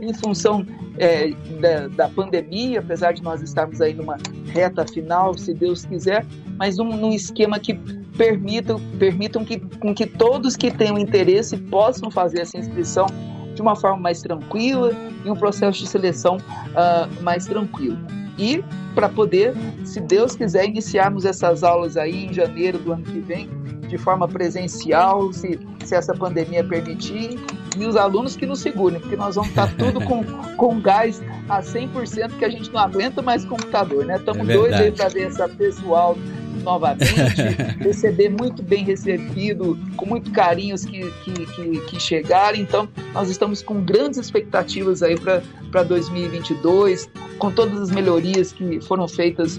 em 0.00 0.14
função 0.14 0.64
é, 1.00 1.30
da, 1.58 1.88
da, 1.88 2.08
pandemia, 2.10 2.80
apesar 2.80 3.12
de 3.12 3.22
nós 3.22 3.40
estarmos 3.40 3.80
aí 3.80 3.94
numa 3.94 4.18
reta 4.52 4.86
final, 4.86 5.36
se 5.36 5.54
Deus 5.54 5.86
quiser, 5.86 6.26
mas 6.58 6.76
num, 6.76 6.94
num 6.94 7.10
esquema 7.10 7.58
que 7.58 7.74
permitam, 8.18 8.78
permitam 8.98 9.42
que, 9.42 9.58
com 9.58 9.94
que 9.94 10.06
todos 10.06 10.56
que 10.56 10.70
tenham 10.70 10.98
interesse 10.98 11.56
possam 11.56 12.10
fazer 12.10 12.40
essa 12.40 12.58
inscrição 12.58 13.06
de 13.54 13.62
uma 13.62 13.74
forma 13.74 13.96
mais 13.96 14.20
tranquila 14.20 14.92
e 15.24 15.30
um 15.30 15.34
processo 15.34 15.78
de 15.78 15.88
seleção 15.88 16.36
uh, 16.36 17.22
mais 17.22 17.46
tranquilo. 17.46 17.98
E 18.38 18.62
para 18.94 19.08
poder, 19.08 19.54
se 19.84 20.00
Deus 20.00 20.36
quiser, 20.36 20.66
iniciarmos 20.66 21.24
essas 21.24 21.62
aulas 21.62 21.96
aí 21.96 22.26
em 22.26 22.32
janeiro 22.32 22.78
do 22.78 22.92
ano 22.92 23.04
que 23.04 23.20
vem, 23.20 23.48
de 23.90 23.98
forma 23.98 24.28
presencial, 24.28 25.32
se, 25.32 25.58
se 25.84 25.94
essa 25.94 26.14
pandemia 26.14 26.62
permitir, 26.62 27.38
e 27.76 27.84
os 27.84 27.96
alunos 27.96 28.36
que 28.36 28.46
nos 28.46 28.60
segurem, 28.60 29.00
porque 29.00 29.16
nós 29.16 29.34
vamos 29.34 29.50
estar 29.50 29.66
tudo 29.76 30.00
com, 30.00 30.24
com 30.56 30.80
gás 30.80 31.20
a 31.48 31.60
100%, 31.60 32.38
que 32.38 32.44
a 32.44 32.48
gente 32.48 32.72
não 32.72 32.80
aguenta 32.80 33.20
mais 33.20 33.44
computador, 33.44 34.06
né? 34.06 34.16
Estamos 34.16 34.48
é 34.48 34.52
dois 34.54 34.72
aí 34.72 34.92
para 34.92 35.08
ver 35.08 35.26
essa 35.26 35.48
pessoal 35.48 36.16
novamente, 36.62 37.14
receber 37.80 38.28
muito 38.28 38.62
bem 38.62 38.84
recebido, 38.84 39.78
com 39.96 40.06
muito 40.06 40.30
carinho 40.30 40.74
os 40.74 40.84
que, 40.84 41.10
que, 41.22 41.46
que, 41.46 41.80
que 41.80 42.00
chegaram. 42.00 42.58
Então, 42.58 42.88
nós 43.12 43.28
estamos 43.28 43.62
com 43.62 43.82
grandes 43.82 44.18
expectativas 44.18 45.02
aí 45.02 45.18
para 45.18 45.82
2022, 45.82 47.08
com 47.38 47.50
todas 47.50 47.80
as 47.80 47.90
melhorias 47.90 48.52
que 48.52 48.80
foram 48.80 49.08
feitas 49.08 49.58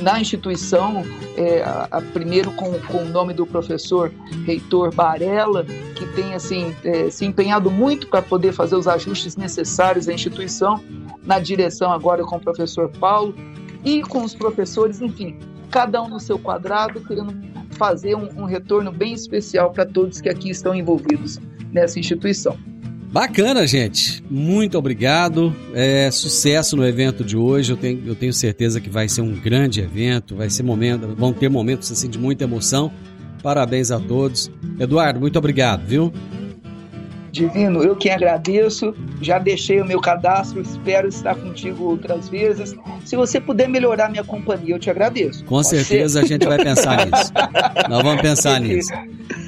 na 0.00 0.20
instituição, 0.20 1.04
é, 1.36 1.62
a, 1.62 1.88
a, 1.90 2.00
primeiro 2.00 2.52
com, 2.52 2.72
com 2.80 2.98
o 2.98 3.08
nome 3.08 3.34
do 3.34 3.44
professor 3.44 4.12
reitor 4.46 4.94
Barella, 4.94 5.64
que 5.64 6.06
tem 6.14 6.34
assim 6.34 6.74
é, 6.84 7.10
se 7.10 7.24
empenhado 7.24 7.70
muito 7.70 8.06
para 8.06 8.22
poder 8.22 8.52
fazer 8.52 8.76
os 8.76 8.86
ajustes 8.86 9.36
necessários 9.36 10.08
à 10.08 10.12
instituição, 10.12 10.82
na 11.24 11.38
direção 11.40 11.92
agora 11.92 12.22
com 12.24 12.36
o 12.36 12.40
professor 12.40 12.88
Paulo 12.88 13.34
e 13.84 14.02
com 14.02 14.22
os 14.22 14.34
professores, 14.34 15.00
enfim, 15.00 15.36
cada 15.70 16.00
um 16.02 16.08
no 16.08 16.20
seu 16.20 16.38
quadrado, 16.38 17.00
querendo 17.00 17.34
fazer 17.72 18.14
um, 18.14 18.28
um 18.42 18.44
retorno 18.44 18.92
bem 18.92 19.12
especial 19.12 19.70
para 19.72 19.84
todos 19.84 20.20
que 20.20 20.28
aqui 20.28 20.50
estão 20.50 20.74
envolvidos 20.74 21.40
nessa 21.72 21.98
instituição. 21.98 22.56
Bacana, 23.10 23.66
gente. 23.66 24.22
Muito 24.30 24.76
obrigado. 24.76 25.54
É, 25.74 26.10
sucesso 26.10 26.76
no 26.76 26.86
evento 26.86 27.24
de 27.24 27.36
hoje. 27.36 27.72
Eu 27.72 27.76
tenho, 27.76 28.02
eu 28.06 28.14
tenho 28.14 28.32
certeza 28.32 28.80
que 28.80 28.90
vai 28.90 29.08
ser 29.08 29.22
um 29.22 29.34
grande 29.34 29.80
evento. 29.80 30.36
Vai 30.36 30.50
ser 30.50 30.62
momento, 30.62 31.14
vão 31.16 31.32
ter 31.32 31.48
momentos 31.48 31.90
assim 31.90 32.08
de 32.08 32.18
muita 32.18 32.44
emoção. 32.44 32.92
Parabéns 33.42 33.90
a 33.90 33.98
todos. 33.98 34.50
Eduardo, 34.78 35.20
muito 35.20 35.38
obrigado, 35.38 35.86
viu? 35.86 36.12
Divino, 37.30 37.82
eu 37.82 37.94
que 37.94 38.10
agradeço, 38.10 38.94
já 39.20 39.38
deixei 39.38 39.80
o 39.80 39.84
meu 39.84 40.00
cadastro, 40.00 40.60
espero 40.60 41.08
estar 41.08 41.34
contigo 41.34 41.84
outras 41.84 42.28
vezes. 42.28 42.74
Se 43.04 43.16
você 43.16 43.40
puder 43.40 43.68
melhorar 43.68 44.10
minha 44.10 44.24
companhia, 44.24 44.74
eu 44.74 44.78
te 44.78 44.90
agradeço. 44.90 45.44
Com 45.44 45.56
Pode 45.56 45.68
certeza 45.68 46.20
ser? 46.20 46.24
a 46.24 46.28
gente 46.28 46.46
vai 46.46 46.58
pensar 46.58 47.06
nisso. 47.06 47.32
Nós 47.88 48.02
vamos 48.02 48.22
pensar 48.22 48.60
nisso. 48.60 48.92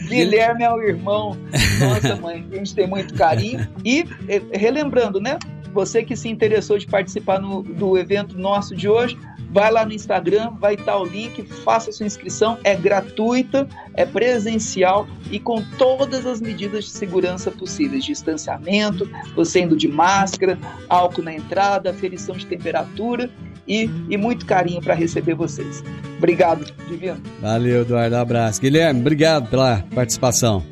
Guilherme 0.09 0.65
é 0.65 0.73
o 0.73 0.83
irmão, 0.83 1.37
nossa 1.79 2.17
mãe, 2.17 2.45
a 2.51 2.57
gente 2.57 2.75
tem 2.75 2.87
muito 2.87 3.15
carinho. 3.15 3.67
E 3.85 4.05
relembrando, 4.53 5.21
né? 5.21 5.39
Você 5.73 6.03
que 6.03 6.17
se 6.17 6.29
interessou 6.29 6.79
de 6.79 6.87
participar 6.87 7.41
no, 7.41 7.63
do 7.63 7.97
evento 7.97 8.37
nosso 8.37 8.75
de 8.75 8.89
hoje, 8.89 9.17
vai 9.51 9.71
lá 9.71 9.85
no 9.85 9.93
Instagram, 9.93 10.53
vai 10.59 10.75
estar 10.75 10.97
o 10.97 11.05
link, 11.05 11.43
faça 11.43 11.93
sua 11.93 12.07
inscrição, 12.07 12.59
é 12.65 12.75
gratuita, 12.75 13.69
é 13.95 14.07
presencial 14.07 15.07
e 15.31 15.39
com 15.39 15.63
todas 15.77 16.27
as 16.27 16.41
medidas 16.41 16.85
de 16.85 16.91
segurança 16.91 17.51
possíveis, 17.51 18.05
distanciamento, 18.05 19.09
você 19.35 19.61
indo 19.61 19.77
de 19.77 19.89
máscara, 19.89 20.59
álcool 20.89 21.23
na 21.23 21.35
entrada, 21.35 21.91
aferição 21.91 22.37
de 22.37 22.47
temperatura 22.47 23.31
e, 23.67 23.91
e 24.09 24.17
muito 24.17 24.47
carinho 24.47 24.81
para 24.81 24.95
receber 24.95 25.35
vocês. 25.35 25.83
Obrigado, 26.19 26.65
Divino. 26.89 27.21
Valeu, 27.41 27.83
Eduardo, 27.83 28.17
um 28.17 28.21
abraço. 28.21 28.61
Guilherme, 28.61 29.01
obrigado 29.01 29.49
pela 29.49 29.85
participação. 29.95 30.65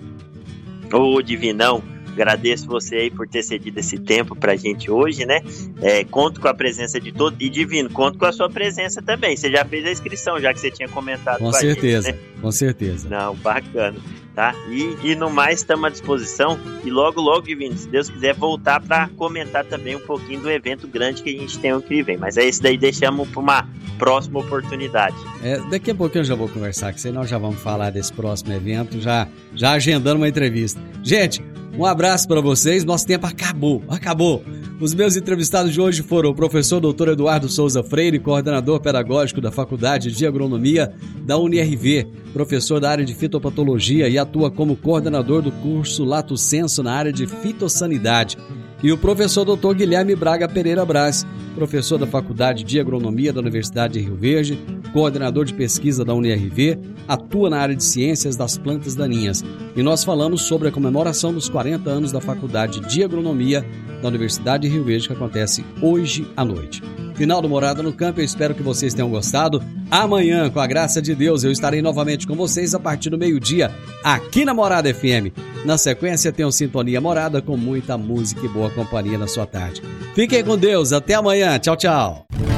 Ô, 0.92 1.20
Divinão, 1.20 1.82
Agradeço 2.18 2.66
você 2.66 2.96
aí 2.96 3.10
por 3.12 3.28
ter 3.28 3.44
cedido 3.44 3.78
esse 3.78 3.96
tempo 3.96 4.34
pra 4.34 4.56
gente 4.56 4.90
hoje, 4.90 5.24
né? 5.24 5.40
É, 5.80 6.02
conto 6.02 6.40
com 6.40 6.48
a 6.48 6.54
presença 6.54 6.98
de 6.98 7.12
todo. 7.12 7.36
E 7.38 7.48
Divino, 7.48 7.88
conto 7.90 8.18
com 8.18 8.26
a 8.26 8.32
sua 8.32 8.50
presença 8.50 9.00
também. 9.00 9.36
Você 9.36 9.48
já 9.48 9.64
fez 9.64 9.86
a 9.86 9.92
inscrição, 9.92 10.40
já 10.40 10.52
que 10.52 10.58
você 10.58 10.68
tinha 10.68 10.88
comentado 10.88 11.38
com, 11.38 11.44
com 11.44 11.52
certeza, 11.52 12.10
gente, 12.10 12.16
né? 12.16 12.28
Com 12.42 12.50
certeza. 12.50 13.08
Não, 13.08 13.36
bacana. 13.36 13.96
Tá? 14.34 14.54
E, 14.68 15.10
e 15.10 15.14
no 15.14 15.30
mais, 15.30 15.60
estamos 15.60 15.84
à 15.84 15.88
disposição. 15.90 16.58
E 16.84 16.90
logo, 16.90 17.20
logo, 17.20 17.46
Divino, 17.46 17.76
se 17.76 17.88
Deus 17.88 18.08
quiser, 18.08 18.34
voltar 18.34 18.80
para 18.80 19.08
comentar 19.16 19.64
também 19.64 19.94
um 19.94 20.00
pouquinho 20.00 20.40
do 20.40 20.50
evento 20.50 20.88
grande 20.88 21.22
que 21.22 21.30
a 21.30 21.40
gente 21.40 21.58
tem 21.58 21.72
o 21.72 21.80
que 21.80 22.02
vem. 22.02 22.16
Mas 22.16 22.36
é 22.36 22.44
isso 22.44 22.62
daí, 22.62 22.76
deixamos 22.76 23.28
para 23.28 23.40
uma 23.40 23.68
próxima 23.98 24.38
oportunidade. 24.38 25.16
É, 25.42 25.58
daqui 25.68 25.90
a 25.90 25.94
pouquinho 25.94 26.20
eu 26.20 26.24
já 26.24 26.34
vou 26.36 26.48
conversar 26.48 26.92
com 26.92 26.98
você, 26.98 27.10
nós 27.10 27.28
já 27.28 27.36
vamos 27.36 27.60
falar 27.60 27.90
desse 27.90 28.12
próximo 28.12 28.52
evento, 28.52 29.00
já, 29.00 29.26
já 29.54 29.72
agendando 29.72 30.18
uma 30.18 30.28
entrevista. 30.28 30.80
Gente, 31.02 31.42
um 31.78 31.84
abraço 31.84 32.26
para 32.26 32.40
vocês. 32.40 32.84
Nosso 32.84 33.06
tempo 33.06 33.26
acabou, 33.26 33.82
acabou. 33.88 34.42
Os 34.80 34.92
meus 34.94 35.16
entrevistados 35.16 35.72
de 35.72 35.80
hoje 35.80 36.02
foram 36.02 36.30
o 36.30 36.34
professor 36.34 36.80
Dr. 36.80 37.10
Eduardo 37.10 37.48
Souza 37.48 37.82
Freire, 37.82 38.18
coordenador 38.18 38.80
pedagógico 38.80 39.40
da 39.40 39.52
Faculdade 39.52 40.10
de 40.10 40.26
Agronomia 40.26 40.92
da 41.24 41.38
UniRV, 41.38 42.06
professor 42.32 42.80
da 42.80 42.90
área 42.90 43.04
de 43.04 43.14
fitopatologia 43.14 44.08
e 44.08 44.18
atua 44.18 44.50
como 44.50 44.76
coordenador 44.76 45.40
do 45.40 45.52
curso 45.52 46.04
Lato 46.04 46.36
Senso 46.36 46.82
na 46.82 46.92
área 46.92 47.12
de 47.12 47.26
fitossanidade 47.26 48.36
e 48.82 48.92
o 48.92 48.98
professor 48.98 49.44
Dr. 49.44 49.74
Guilherme 49.74 50.14
Braga 50.14 50.48
Pereira 50.48 50.84
Braz, 50.84 51.26
professor 51.54 51.98
da 51.98 52.06
Faculdade 52.06 52.62
de 52.62 52.78
Agronomia 52.78 53.32
da 53.32 53.40
Universidade 53.40 53.94
de 53.94 54.00
Rio 54.00 54.14
Verde, 54.14 54.58
coordenador 54.92 55.44
de 55.44 55.54
pesquisa 55.54 56.04
da 56.04 56.14
UniRV, 56.14 56.78
atua 57.06 57.50
na 57.50 57.58
área 57.58 57.76
de 57.76 57.84
ciências 57.84 58.36
das 58.36 58.56
plantas 58.58 58.94
daninhas. 58.94 59.44
E 59.76 59.82
nós 59.82 60.04
falamos 60.04 60.42
sobre 60.42 60.68
a 60.68 60.72
comemoração 60.72 61.32
dos 61.32 61.48
40 61.48 61.88
anos 61.88 62.12
da 62.12 62.20
Faculdade 62.20 62.80
de 62.80 63.02
Agronomia 63.02 63.64
da 64.02 64.08
Universidade 64.08 64.66
de 64.66 64.72
Rio 64.72 64.84
Verde, 64.84 65.08
que 65.08 65.12
acontece 65.12 65.64
hoje 65.82 66.26
à 66.36 66.44
noite. 66.44 66.82
Final 67.14 67.42
do 67.42 67.48
Morada 67.48 67.82
no 67.82 67.92
Campo, 67.92 68.20
eu 68.20 68.24
espero 68.24 68.54
que 68.54 68.62
vocês 68.62 68.94
tenham 68.94 69.10
gostado. 69.10 69.60
Amanhã, 69.90 70.48
com 70.50 70.60
a 70.60 70.66
graça 70.66 71.02
de 71.02 71.16
Deus, 71.16 71.42
eu 71.42 71.50
estarei 71.50 71.82
novamente 71.82 72.26
com 72.26 72.36
vocês 72.36 72.74
a 72.76 72.78
partir 72.78 73.10
do 73.10 73.18
meio-dia, 73.18 73.72
aqui 74.04 74.44
na 74.44 74.54
Morada 74.54 74.92
FM. 74.94 75.34
Na 75.64 75.76
sequência, 75.76 76.30
tem 76.30 76.46
um 76.46 76.52
Sintonia 76.52 77.00
Morada 77.00 77.42
com 77.42 77.56
muita 77.56 77.98
música 77.98 78.46
e 78.46 78.48
boa 78.48 78.70
companhia 78.70 79.18
na 79.18 79.26
sua 79.26 79.46
tarde. 79.46 79.82
Fiquem 80.14 80.44
com 80.44 80.56
Deus, 80.56 80.92
até 80.92 81.14
amanhã. 81.14 81.58
Tchau, 81.58 81.76
tchau. 81.76 82.57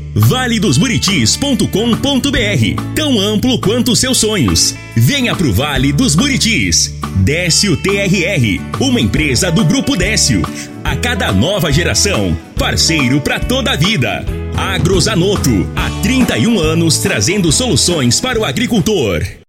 valedosburitis.com.br 0.13 2.93
Tão 2.95 3.19
amplo 3.19 3.59
quanto 3.59 3.95
seus 3.95 4.17
sonhos. 4.17 4.75
Venha 4.95 5.35
pro 5.35 5.53
Vale 5.53 5.93
dos 5.93 6.15
Buritis. 6.15 6.95
Décio 7.17 7.77
TRR, 7.77 8.59
uma 8.79 8.99
empresa 8.99 9.51
do 9.51 9.63
Grupo 9.63 9.95
Décio. 9.95 10.41
A 10.83 10.95
cada 10.95 11.31
nova 11.31 11.71
geração, 11.71 12.35
parceiro 12.57 13.21
para 13.21 13.39
toda 13.39 13.71
a 13.71 13.75
vida. 13.75 14.25
Agrozanoto, 14.57 15.69
há 15.75 15.89
31 16.01 16.59
anos 16.59 16.97
trazendo 16.99 17.51
soluções 17.51 18.19
para 18.19 18.39
o 18.39 18.45
agricultor. 18.45 19.23